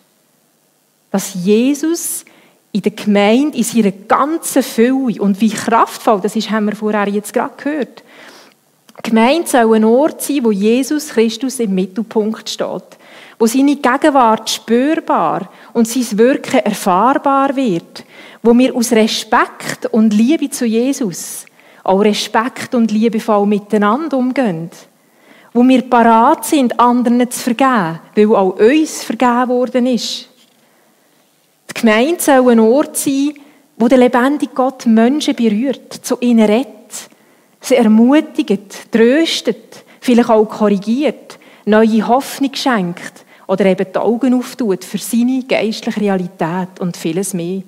Dass 1.11 1.33
Jesus 1.33 2.25
in 2.73 2.81
der 2.81 2.91
Gemeinde, 2.91 3.57
in 3.57 3.63
seiner 3.63 3.91
ganzen 3.91 4.63
Fülle 4.63 5.21
und 5.21 5.39
wie 5.39 5.49
kraftvoll, 5.49 6.19
das 6.19 6.35
ist, 6.35 6.51
haben 6.51 6.65
wir 6.65 6.75
vorher 6.75 7.07
jetzt 7.07 7.33
gerade 7.33 7.53
gehört. 7.55 8.03
Die 8.99 9.09
Gemeinde 9.11 9.47
soll 9.47 9.77
ein 9.77 9.85
Ort 9.85 10.21
sein, 10.21 10.43
wo 10.43 10.51
Jesus 10.51 11.07
Christus 11.07 11.61
im 11.61 11.73
Mittelpunkt 11.73 12.49
steht, 12.49 12.97
wo 13.39 13.47
seine 13.47 13.77
Gegenwart 13.77 14.49
spürbar 14.49 15.49
und 15.71 15.87
sein 15.87 16.17
Wirken 16.17 16.59
erfahrbar 16.59 17.55
wird, 17.55 18.03
wo 18.43 18.53
wir 18.57 18.75
aus 18.75 18.91
Respekt 18.91 19.85
und 19.85 20.13
Liebe 20.13 20.49
zu 20.49 20.65
Jesus 20.65 21.45
auch 21.81 22.01
Respekt 22.01 22.75
und 22.75 22.91
liebevoll 22.91 23.45
miteinander 23.45 24.17
umgehen, 24.17 24.69
wo 25.57 25.67
wir 25.67 25.81
parat 25.89 26.45
sind, 26.45 26.79
anderen 26.79 27.31
zu 27.31 27.39
vergeben, 27.39 27.99
weil 28.13 28.35
auch 28.35 28.59
uns 28.59 29.03
vergeben 29.03 29.49
worden 29.49 29.87
ist. 29.87 30.29
Die 31.71 31.81
Gemeinde 31.81 32.21
soll 32.21 32.51
ein 32.51 32.59
Ort 32.59 32.95
sein, 32.95 33.33
wo 33.75 33.87
der 33.87 33.97
lebendige 33.97 34.53
Gott 34.53 34.85
Menschen 34.85 35.33
berührt, 35.33 35.91
zu 35.93 36.17
ihnen 36.19 36.45
rettet, 36.45 37.09
sie 37.59 37.75
ermutigt, 37.75 38.91
tröstet, 38.91 39.83
vielleicht 39.99 40.29
auch 40.29 40.45
korrigiert, 40.45 41.39
neue 41.65 42.07
Hoffnung 42.07 42.53
schenkt 42.53 43.25
oder 43.47 43.65
eben 43.65 43.87
die 43.91 43.97
Augen 43.97 44.35
auftut 44.35 44.85
für 44.85 44.99
seine 44.99 45.41
geistliche 45.41 45.99
Realität 45.99 46.79
und 46.79 46.95
vieles 46.95 47.33
mehr. 47.33 47.63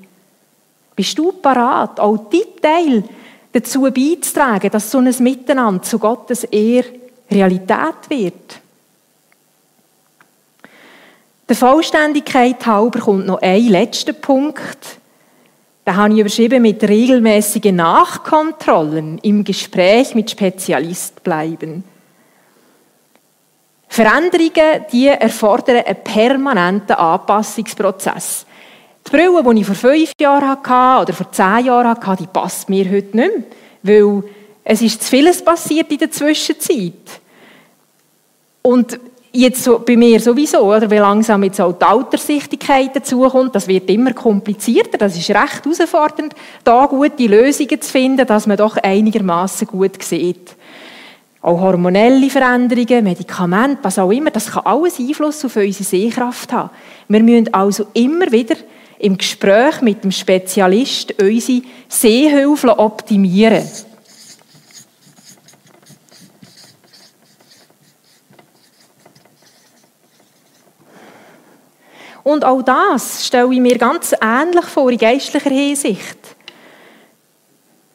Bist 0.96 1.18
du 1.18 1.32
parat, 1.32 2.00
auch 2.00 2.18
dein 2.30 2.62
Teil 2.62 3.04
dazu 3.52 3.82
beizutragen, 3.82 4.70
dass 4.70 4.92
so 4.92 5.00
ein 5.00 5.12
Miteinander 5.22 5.82
zu 5.82 5.98
Gottes 5.98 6.44
Ehr 6.44 6.84
Realität 7.32 8.10
wird? 8.10 8.60
Der 11.48 11.56
Vollständigkeit 11.56 12.64
halber 12.66 13.00
kommt 13.00 13.26
noch 13.26 13.42
ein 13.42 13.68
letzter 13.68 14.14
Punkt. 14.14 15.00
Da 15.84 15.96
habe 15.96 16.14
ich 16.14 16.20
überschrieben 16.20 16.62
mit 16.62 16.84
regelmäßigen 16.84 17.76
Nachkontrollen 17.76 19.18
im 19.20 19.44
Gespräch 19.44 20.14
mit 20.14 20.30
Spezialist 20.30 21.24
bleiben. 21.24 21.84
Veränderungen, 23.88 24.86
die 24.92 25.08
erfordern 25.08 25.84
einen 25.84 26.04
permanenten 26.04 26.96
Anpassungsprozess. 26.96 28.46
Die 29.08 29.10
Brille, 29.10 29.44
die 29.44 29.62
ich 29.62 29.66
vor 29.66 29.76
fünf 29.76 30.12
Jahren 30.22 30.48
hatte 30.48 31.02
oder 31.02 31.14
vor 31.14 31.32
zehn 31.32 31.66
Jahren 31.66 31.88
hatte, 31.88 32.22
die 32.22 32.28
passt 32.28 32.70
mir 32.70 32.86
heute 32.86 33.18
nicht 33.18 33.32
mehr, 33.34 33.44
weil 33.82 34.24
es 34.72 34.84
ist 34.84 35.02
zu 35.02 35.10
vieles 35.10 35.44
passiert 35.44 35.92
in 35.92 35.98
der 35.98 36.12
Zwischenzeit. 36.12 36.94
Und 38.62 39.00
jetzt 39.32 39.64
so, 39.64 39.80
bei 39.80 39.98
mir 39.98 40.20
sowieso, 40.20 40.60
oder, 40.60 40.92
weil 40.92 41.00
langsam 41.00 41.42
jetzt 41.42 41.60
auch 41.60 41.74
die 41.74 41.86
Alterssichtigkeit 41.86 42.96
dazukommt, 42.96 43.56
das 43.56 43.68
wird 43.68 43.90
immer 43.90 44.14
komplizierter, 44.14 45.00
das 45.00 45.18
ist 45.18 45.32
recht 45.32 45.66
herausfordernd, 45.66 46.36
da 46.64 46.86
gute 46.86 47.26
Lösungen 47.26 47.82
zu 47.82 47.92
finden, 47.92 48.28
dass 48.28 48.46
man 48.46 48.58
doch 48.58 48.78
einigermaßen 48.78 49.66
gut 49.66 50.04
sieht. 50.04 50.56
Auch 51.42 51.62
hormonelle 51.62 52.30
Veränderungen, 52.30 53.06
Medikamente, 53.06 53.80
was 53.82 53.98
auch 53.98 54.12
immer, 54.12 54.30
das 54.30 54.52
kann 54.52 54.68
alles 54.68 55.00
Einfluss 55.00 55.44
auf 55.46 55.56
unsere 55.56 55.84
Sehkraft 55.84 56.54
haben. 56.54 56.70
Wir 57.08 57.24
müssen 57.24 57.52
also 57.56 57.88
immer 57.96 58.32
wieder 58.32 58.56
im 59.00 59.18
Gespräch 59.18 59.82
mit 59.82 60.04
dem 60.04 60.12
Spezialist 60.12 61.20
unsere 61.20 61.64
Sehhilfe 61.88 62.78
optimieren. 62.78 63.64
Und 72.30 72.46
auch 72.46 72.62
das 72.62 73.26
stelle 73.26 73.52
ich 73.52 73.60
mir 73.60 73.80
ganz 73.80 74.14
ähnlich 74.22 74.66
vor 74.66 74.92
in 74.92 75.00
geistlicher 75.00 75.50
Hinsicht. 75.50 76.18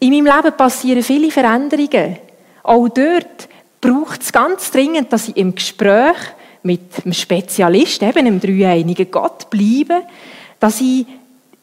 In 0.00 0.10
meinem 0.10 0.26
Leben 0.26 0.56
passieren 0.56 1.04
viele 1.04 1.30
Veränderungen. 1.30 2.16
Auch 2.64 2.88
dort 2.88 3.48
braucht 3.80 4.22
es 4.22 4.32
ganz 4.32 4.72
dringend, 4.72 5.12
dass 5.12 5.28
ich 5.28 5.36
im 5.36 5.54
Gespräch 5.54 6.16
mit 6.64 6.80
einem 7.04 7.12
Spezialist, 7.12 8.02
eben 8.02 8.18
einem 8.18 8.40
dreieinigen 8.40 9.08
Gott, 9.08 9.48
bleibe, 9.50 10.02
dass 10.58 10.80
ich 10.80 11.06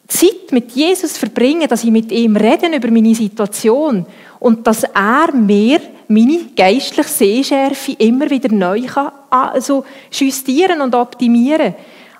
Zeit 0.08 0.50
mit 0.52 0.72
Jesus 0.72 1.18
verbringe, 1.18 1.68
dass 1.68 1.84
ich 1.84 1.90
mit 1.90 2.10
ihm 2.10 2.36
rede 2.36 2.74
über 2.74 2.90
meine 2.90 3.14
Situation 3.14 4.06
und 4.38 4.66
dass 4.66 4.84
er 4.84 5.34
mir 5.34 5.78
meine 6.08 6.46
geistliche 6.56 7.08
Sehschärfe 7.08 7.92
immer 7.98 8.30
wieder 8.30 8.50
neu 8.50 8.80
kann, 8.86 9.12
also 9.28 9.84
justieren 10.10 10.80
und 10.80 10.94
optimieren. 10.94 11.74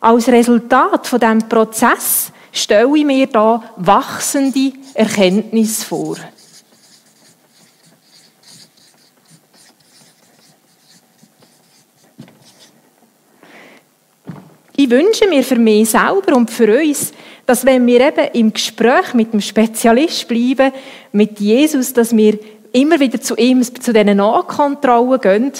Als 0.05 0.27
Resultat 0.27 1.07
von 1.07 1.21
diesem 1.21 1.49
Prozess 1.49 2.33
stelle 2.51 2.99
ich 2.99 3.05
mir 3.05 3.29
da 3.29 3.62
wachsende 3.77 4.73
Erkenntnis 4.95 5.85
vor. 5.85 6.17
Ich 14.75 14.91
wünsche 14.91 15.29
mir 15.29 15.45
für 15.45 15.55
mich 15.55 15.91
selber 15.91 16.35
und 16.35 16.51
für 16.51 16.81
uns, 16.81 17.12
dass 17.47 17.65
wenn 17.65 17.87
wir 17.87 18.01
eben 18.01 18.29
im 18.33 18.53
Gespräch 18.53 19.15
mit 19.15 19.33
dem 19.33 19.41
Spezialist 19.41 20.27
bleiben, 20.27 20.73
mit 21.12 21.38
Jesus, 21.38 21.93
dass 21.93 22.17
wir 22.17 22.41
immer 22.73 22.99
wieder 22.99 23.21
zu 23.21 23.37
ihm, 23.37 23.62
zu 23.62 23.93
diesen 23.93 24.17
Nachkontrollen 24.17 25.21
gehen, 25.21 25.53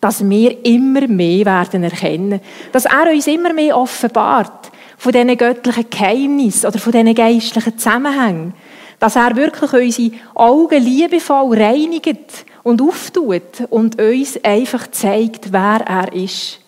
dass 0.00 0.28
wir 0.28 0.64
immer 0.64 1.06
mehr 1.06 1.44
werden 1.44 1.84
erkennen. 1.84 2.40
Dass 2.72 2.86
er 2.86 3.10
uns 3.10 3.26
immer 3.26 3.52
mehr 3.52 3.76
offenbart 3.76 4.70
von 4.96 5.12
diesen 5.12 5.36
göttlichen 5.36 5.90
Geheimnissen 5.90 6.66
oder 6.66 6.78
von 6.78 6.92
diesen 6.92 7.14
geistlichen 7.14 7.78
Zusammenhängen. 7.78 8.54
Dass 8.98 9.16
er 9.16 9.36
wirklich 9.36 9.72
unsere 9.72 10.10
Augen 10.34 10.82
liebevoll 10.82 11.56
reinigt 11.56 12.44
und 12.62 12.82
auftut 12.82 13.66
und 13.70 14.00
uns 14.00 14.42
einfach 14.44 14.90
zeigt, 14.90 15.52
wer 15.52 15.80
er 15.86 16.12
ist 16.12 16.60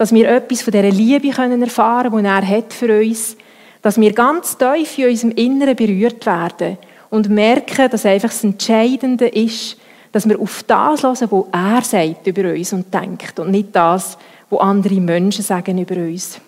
dass 0.00 0.14
wir 0.14 0.30
etwas 0.30 0.62
von 0.62 0.72
dieser 0.72 0.88
Liebe 0.88 1.28
können 1.28 1.60
erfahren 1.60 2.10
können, 2.10 2.24
die 2.24 2.30
er 2.30 2.48
hat 2.56 2.72
für 2.72 3.00
uns, 3.02 3.36
dass 3.82 4.00
wir 4.00 4.14
ganz 4.14 4.56
tief 4.56 4.96
in 4.96 5.10
unserem 5.10 5.32
Inneren 5.32 5.76
berührt 5.76 6.24
werden 6.24 6.78
und 7.10 7.28
merken, 7.28 7.90
dass 7.90 8.06
einfach 8.06 8.30
das 8.30 8.42
Entscheidende 8.42 9.28
ist, 9.28 9.76
dass 10.12 10.28
wir 10.28 10.40
auf 10.40 10.62
das 10.64 11.02
hören, 11.02 11.30
was 11.30 11.44
er 11.52 11.82
sagt 11.82 12.26
über 12.26 12.50
uns 12.50 12.72
und 12.72 12.92
denkt 12.92 13.38
und 13.38 13.50
nicht 13.50 13.68
das, 13.72 14.18
was 14.48 14.60
andere 14.60 15.00
Menschen 15.00 15.44
sagen 15.44 15.78
über 15.78 15.96
uns. 15.96 16.40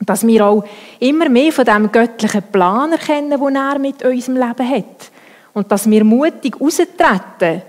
Dass 0.00 0.26
wir 0.26 0.46
auch 0.46 0.64
immer 0.98 1.28
mehr 1.28 1.52
von 1.52 1.64
dem 1.64 1.90
göttlichen 1.90 2.42
Plan 2.50 2.92
erkennen, 2.92 3.40
den 3.40 3.56
er 3.56 3.78
mit 3.78 4.04
unserem 4.04 4.36
Leben 4.36 4.68
hat. 4.68 5.10
Und 5.54 5.70
dass 5.70 5.88
wir 5.88 6.04
mutig 6.04 6.60
raustreten 6.60 7.62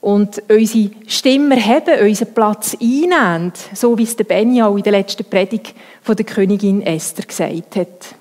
und 0.00 0.42
unsere 0.48 0.90
Stimme 1.06 1.56
haben, 1.64 2.00
unseren 2.00 2.34
Platz 2.34 2.76
einnehmen, 2.80 3.52
so 3.72 3.96
wie 3.96 4.02
es 4.02 4.16
der 4.16 4.24
Benny 4.24 4.62
auch 4.62 4.76
in 4.76 4.82
der 4.82 4.92
letzten 4.92 5.24
Predigt 5.24 5.74
von 6.02 6.16
der 6.16 6.26
Königin 6.26 6.82
Esther 6.82 7.24
gesagt 7.24 7.76
hat. 7.76 8.14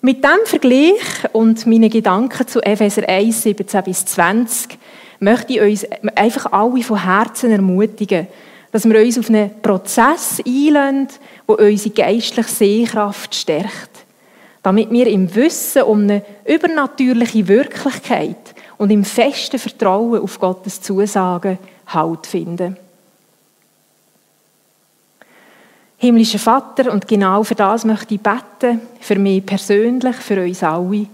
Mit 0.00 0.22
diesem 0.22 0.46
Vergleich 0.46 1.32
und 1.32 1.66
meinen 1.66 1.90
Gedanken 1.90 2.46
zu 2.46 2.60
Epheser 2.60 3.08
1, 3.08 3.42
17 3.42 3.82
bis 3.82 4.04
20 4.04 4.78
möchte 5.20 5.52
ich 5.52 5.60
uns 5.60 5.86
einfach 6.14 6.52
alle 6.52 6.82
von 6.82 7.02
Herzen 7.02 7.50
ermutigen, 7.50 8.26
dass 8.70 8.88
wir 8.88 9.00
uns 9.00 9.18
auf 9.18 9.28
einen 9.28 9.60
Prozess 9.62 10.42
einlassen, 10.46 11.08
der 11.48 11.58
unsere 11.58 11.94
geistliche 11.94 12.48
Sehkraft 12.48 13.34
stärkt. 13.34 14.04
Damit 14.62 14.90
wir 14.90 15.06
im 15.06 15.34
Wissen 15.34 15.82
um 15.82 16.02
eine 16.02 16.22
übernatürliche 16.44 17.48
Wirklichkeit 17.48 18.54
und 18.76 18.90
im 18.90 19.04
festen 19.04 19.58
Vertrauen 19.58 20.20
auf 20.20 20.38
Gottes 20.38 20.80
Zusagen 20.80 21.58
Halt 21.86 22.26
finden. 22.26 22.76
Himmlischer 25.96 26.38
Vater, 26.38 26.92
und 26.92 27.08
genau 27.08 27.42
für 27.42 27.56
das 27.56 27.84
möchte 27.84 28.14
ich 28.14 28.20
beten, 28.20 28.80
für 29.00 29.18
mich 29.18 29.44
persönlich, 29.44 30.16
für 30.16 30.44
uns 30.44 30.62
alle. 30.62 31.06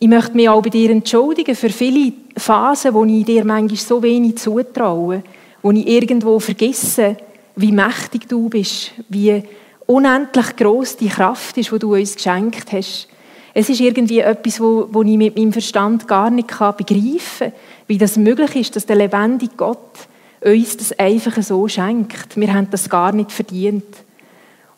Ich 0.00 0.06
möchte 0.06 0.36
mich 0.36 0.48
auch 0.48 0.62
bei 0.62 0.70
dir 0.70 0.90
entschuldigen 0.90 1.56
für 1.56 1.70
viele 1.70 2.12
Phasen, 2.36 2.94
wo 2.94 3.04
ich 3.04 3.24
dir 3.24 3.44
manchmal 3.44 3.76
so 3.76 4.00
wenig 4.00 4.38
zutraue, 4.38 5.24
wo 5.60 5.72
ich 5.72 5.88
irgendwo 5.88 6.38
vergesse, 6.38 7.16
wie 7.56 7.72
mächtig 7.72 8.28
du 8.28 8.48
bist, 8.48 8.92
wie 9.08 9.42
unendlich 9.86 10.54
groß 10.54 10.98
die 10.98 11.08
Kraft 11.08 11.58
ist, 11.58 11.72
die 11.72 11.78
du 11.80 11.94
uns 11.94 12.14
geschenkt 12.14 12.70
hast. 12.70 13.08
Es 13.54 13.68
ist 13.68 13.80
irgendwie 13.80 14.20
etwas, 14.20 14.60
wo, 14.60 14.86
wo 14.92 15.02
ich 15.02 15.16
mit 15.16 15.36
meinem 15.36 15.52
Verstand 15.52 16.06
gar 16.06 16.30
nicht 16.30 16.46
begreifen 16.46 17.18
kann, 17.38 17.52
wie 17.88 17.98
das 17.98 18.16
möglich 18.16 18.54
ist, 18.54 18.76
dass 18.76 18.86
der 18.86 18.96
lebendige 18.96 19.56
Gott 19.56 19.78
uns 20.40 20.76
das 20.76 20.96
einfach 20.96 21.42
so 21.42 21.66
schenkt. 21.66 22.36
Wir 22.36 22.54
haben 22.54 22.68
das 22.70 22.88
gar 22.88 23.10
nicht 23.10 23.32
verdient. 23.32 23.84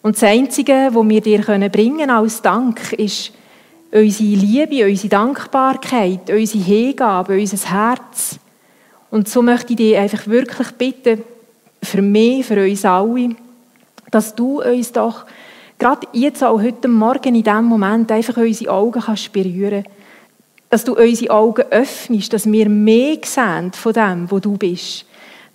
Und 0.00 0.16
das 0.16 0.22
Einzige, 0.22 0.88
was 0.92 1.08
wir 1.08 1.20
dir 1.20 1.40
bringen 1.68 1.98
können 1.98 2.10
als 2.10 2.40
Dank, 2.40 2.94
ist 2.94 3.32
unsere 3.92 4.36
Liebe, 4.36 4.86
unsere 4.86 5.08
Dankbarkeit, 5.08 6.30
unsere 6.30 6.64
Hingabe, 6.64 7.38
unser 7.38 7.70
Herz. 7.70 8.38
Und 9.10 9.28
so 9.28 9.42
möchte 9.42 9.72
ich 9.72 9.76
dich 9.76 9.96
einfach 9.96 10.26
wirklich 10.26 10.70
bitten, 10.72 11.22
für 11.82 12.02
mich, 12.02 12.46
für 12.46 12.62
uns 12.62 12.84
alle, 12.84 13.30
dass 14.10 14.34
du 14.34 14.62
uns 14.62 14.92
doch 14.92 15.24
gerade 15.78 16.06
jetzt 16.12 16.44
auch 16.44 16.60
heute 16.60 16.88
Morgen 16.88 17.34
in 17.34 17.42
diesem 17.42 17.64
Moment 17.64 18.12
einfach 18.12 18.36
unsere 18.36 18.70
Augen 18.70 19.00
kannst 19.00 19.32
berühren 19.32 19.84
Dass 20.68 20.84
du 20.84 20.94
unsere 20.94 21.32
Augen 21.32 21.64
öffnest, 21.70 22.32
dass 22.32 22.50
wir 22.50 22.68
mehr 22.68 23.18
sehen 23.24 23.72
von 23.72 23.92
dem, 23.92 24.30
wo 24.30 24.38
du 24.38 24.56
bist. 24.56 25.06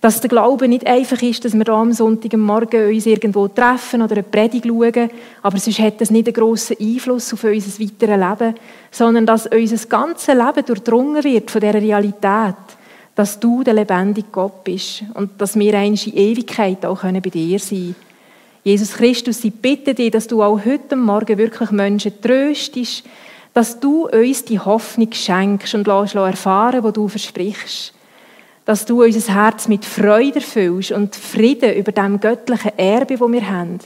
Dass 0.06 0.20
der 0.20 0.30
Glaube 0.30 0.68
nicht 0.68 0.86
einfach 0.86 1.20
ist, 1.20 1.44
dass 1.44 1.54
wir 1.54 1.64
da 1.64 1.72
am 1.72 1.92
Sonntagmorgen 1.92 2.94
uns 2.94 3.06
irgendwo 3.06 3.48
treffen 3.48 4.02
oder 4.02 4.12
eine 4.12 4.22
Predigt 4.22 4.64
schauen, 4.64 5.10
aber 5.42 5.58
sonst 5.58 5.80
hat 5.80 6.00
das 6.00 6.12
nicht 6.12 6.28
einen 6.28 6.34
grossen 6.34 6.76
Einfluss 6.80 7.32
auf 7.32 7.42
unser 7.42 7.82
weiteres 7.82 8.38
Leben, 8.40 8.54
sondern 8.92 9.26
dass 9.26 9.48
unser 9.48 9.84
ganzes 9.88 10.32
Leben 10.32 10.64
durchdrungen 10.64 11.24
wird 11.24 11.50
von 11.50 11.60
dieser 11.60 11.74
Realität, 11.74 12.54
dass 13.16 13.40
du 13.40 13.64
der 13.64 13.74
lebendige 13.74 14.28
Gott 14.30 14.62
bist 14.62 15.02
und 15.14 15.40
dass 15.40 15.58
wir 15.58 15.74
in 15.74 15.96
Ewigkeit 15.96 16.86
auch 16.86 17.02
bei 17.02 17.18
dir 17.18 17.58
sein 17.58 17.76
können. 17.76 17.96
Jesus 18.62 18.92
Christus, 18.92 19.42
ich 19.42 19.54
bitte 19.54 19.92
dich, 19.92 20.12
dass 20.12 20.28
du 20.28 20.40
auch 20.40 20.64
heute 20.64 20.94
Morgen 20.94 21.36
wirklich 21.36 21.72
Menschen 21.72 22.12
tröstest, 22.22 23.02
dass 23.52 23.80
du 23.80 24.06
uns 24.08 24.44
die 24.44 24.60
Hoffnung 24.60 25.12
schenkst 25.12 25.74
und 25.74 25.88
lässt 25.88 26.14
erfahren, 26.14 26.84
wo 26.84 26.92
du 26.92 27.08
versprichst 27.08 27.95
dass 28.66 28.84
du 28.84 29.02
unser 29.02 29.32
Herz 29.32 29.68
mit 29.68 29.84
Freude 29.84 30.40
erfüllst 30.40 30.90
und 30.90 31.14
Frieden 31.14 31.74
über 31.74 31.92
dem 31.92 32.20
göttlichen 32.20 32.76
Erbe, 32.76 33.18
wo 33.20 33.30
wir 33.30 33.48
haben. 33.48 33.78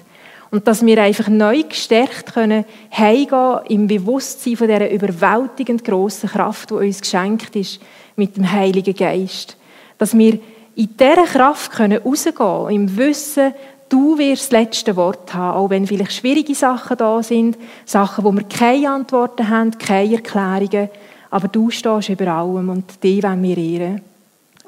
Und 0.51 0.67
dass 0.67 0.85
wir 0.85 1.01
einfach 1.01 1.29
neu 1.29 1.63
gestärkt 1.63 2.33
können, 2.33 2.65
heimgehen 2.91 3.61
im 3.69 3.87
Bewusstsein 3.87 4.57
von 4.57 4.67
dieser 4.67 4.91
überwältigend 4.91 5.85
grossen 5.85 6.31
Kraft, 6.31 6.71
die 6.71 6.75
uns 6.75 7.03
geschenkt 7.03 7.55
ist, 7.55 7.81
mit 8.17 8.37
dem 8.37 8.51
Heiligen 8.51 8.95
Geist. 8.95 9.57
Dass 9.99 10.17
wir 10.17 10.41
in 10.75 10.97
dieser 10.97 11.25
Kraft 11.25 11.73
können 11.73 12.01
rausgehen 12.03 12.71
im 12.71 12.97
Wissen, 12.97 13.53
du 13.91 14.17
wirst 14.17 14.45
das 14.45 14.51
letzte 14.53 14.97
Wort 14.97 15.35
haben, 15.35 15.59
auch 15.59 15.71
wenn 15.71 15.87
vielleicht 15.87 16.15
schwierige 16.15 16.55
Sachen 16.55 16.97
da 16.97 17.23
sind, 17.23 17.59
Sachen, 17.85 18.25
wo 18.25 18.33
wir 18.33 18.45
keine 18.45 18.91
Antworten 18.91 19.49
haben, 19.49 19.77
keine 19.77 20.15
Erklärungen, 20.15 20.89
aber 21.29 21.49
du 21.49 21.71
stehst 21.71 22.09
über 22.09 22.29
allem 22.29 22.71
und 22.71 23.03
die 23.03 23.23
wollen 23.23 23.43
wir 23.43 23.59
ehren. 23.59 24.10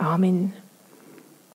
Amen. 0.03 0.62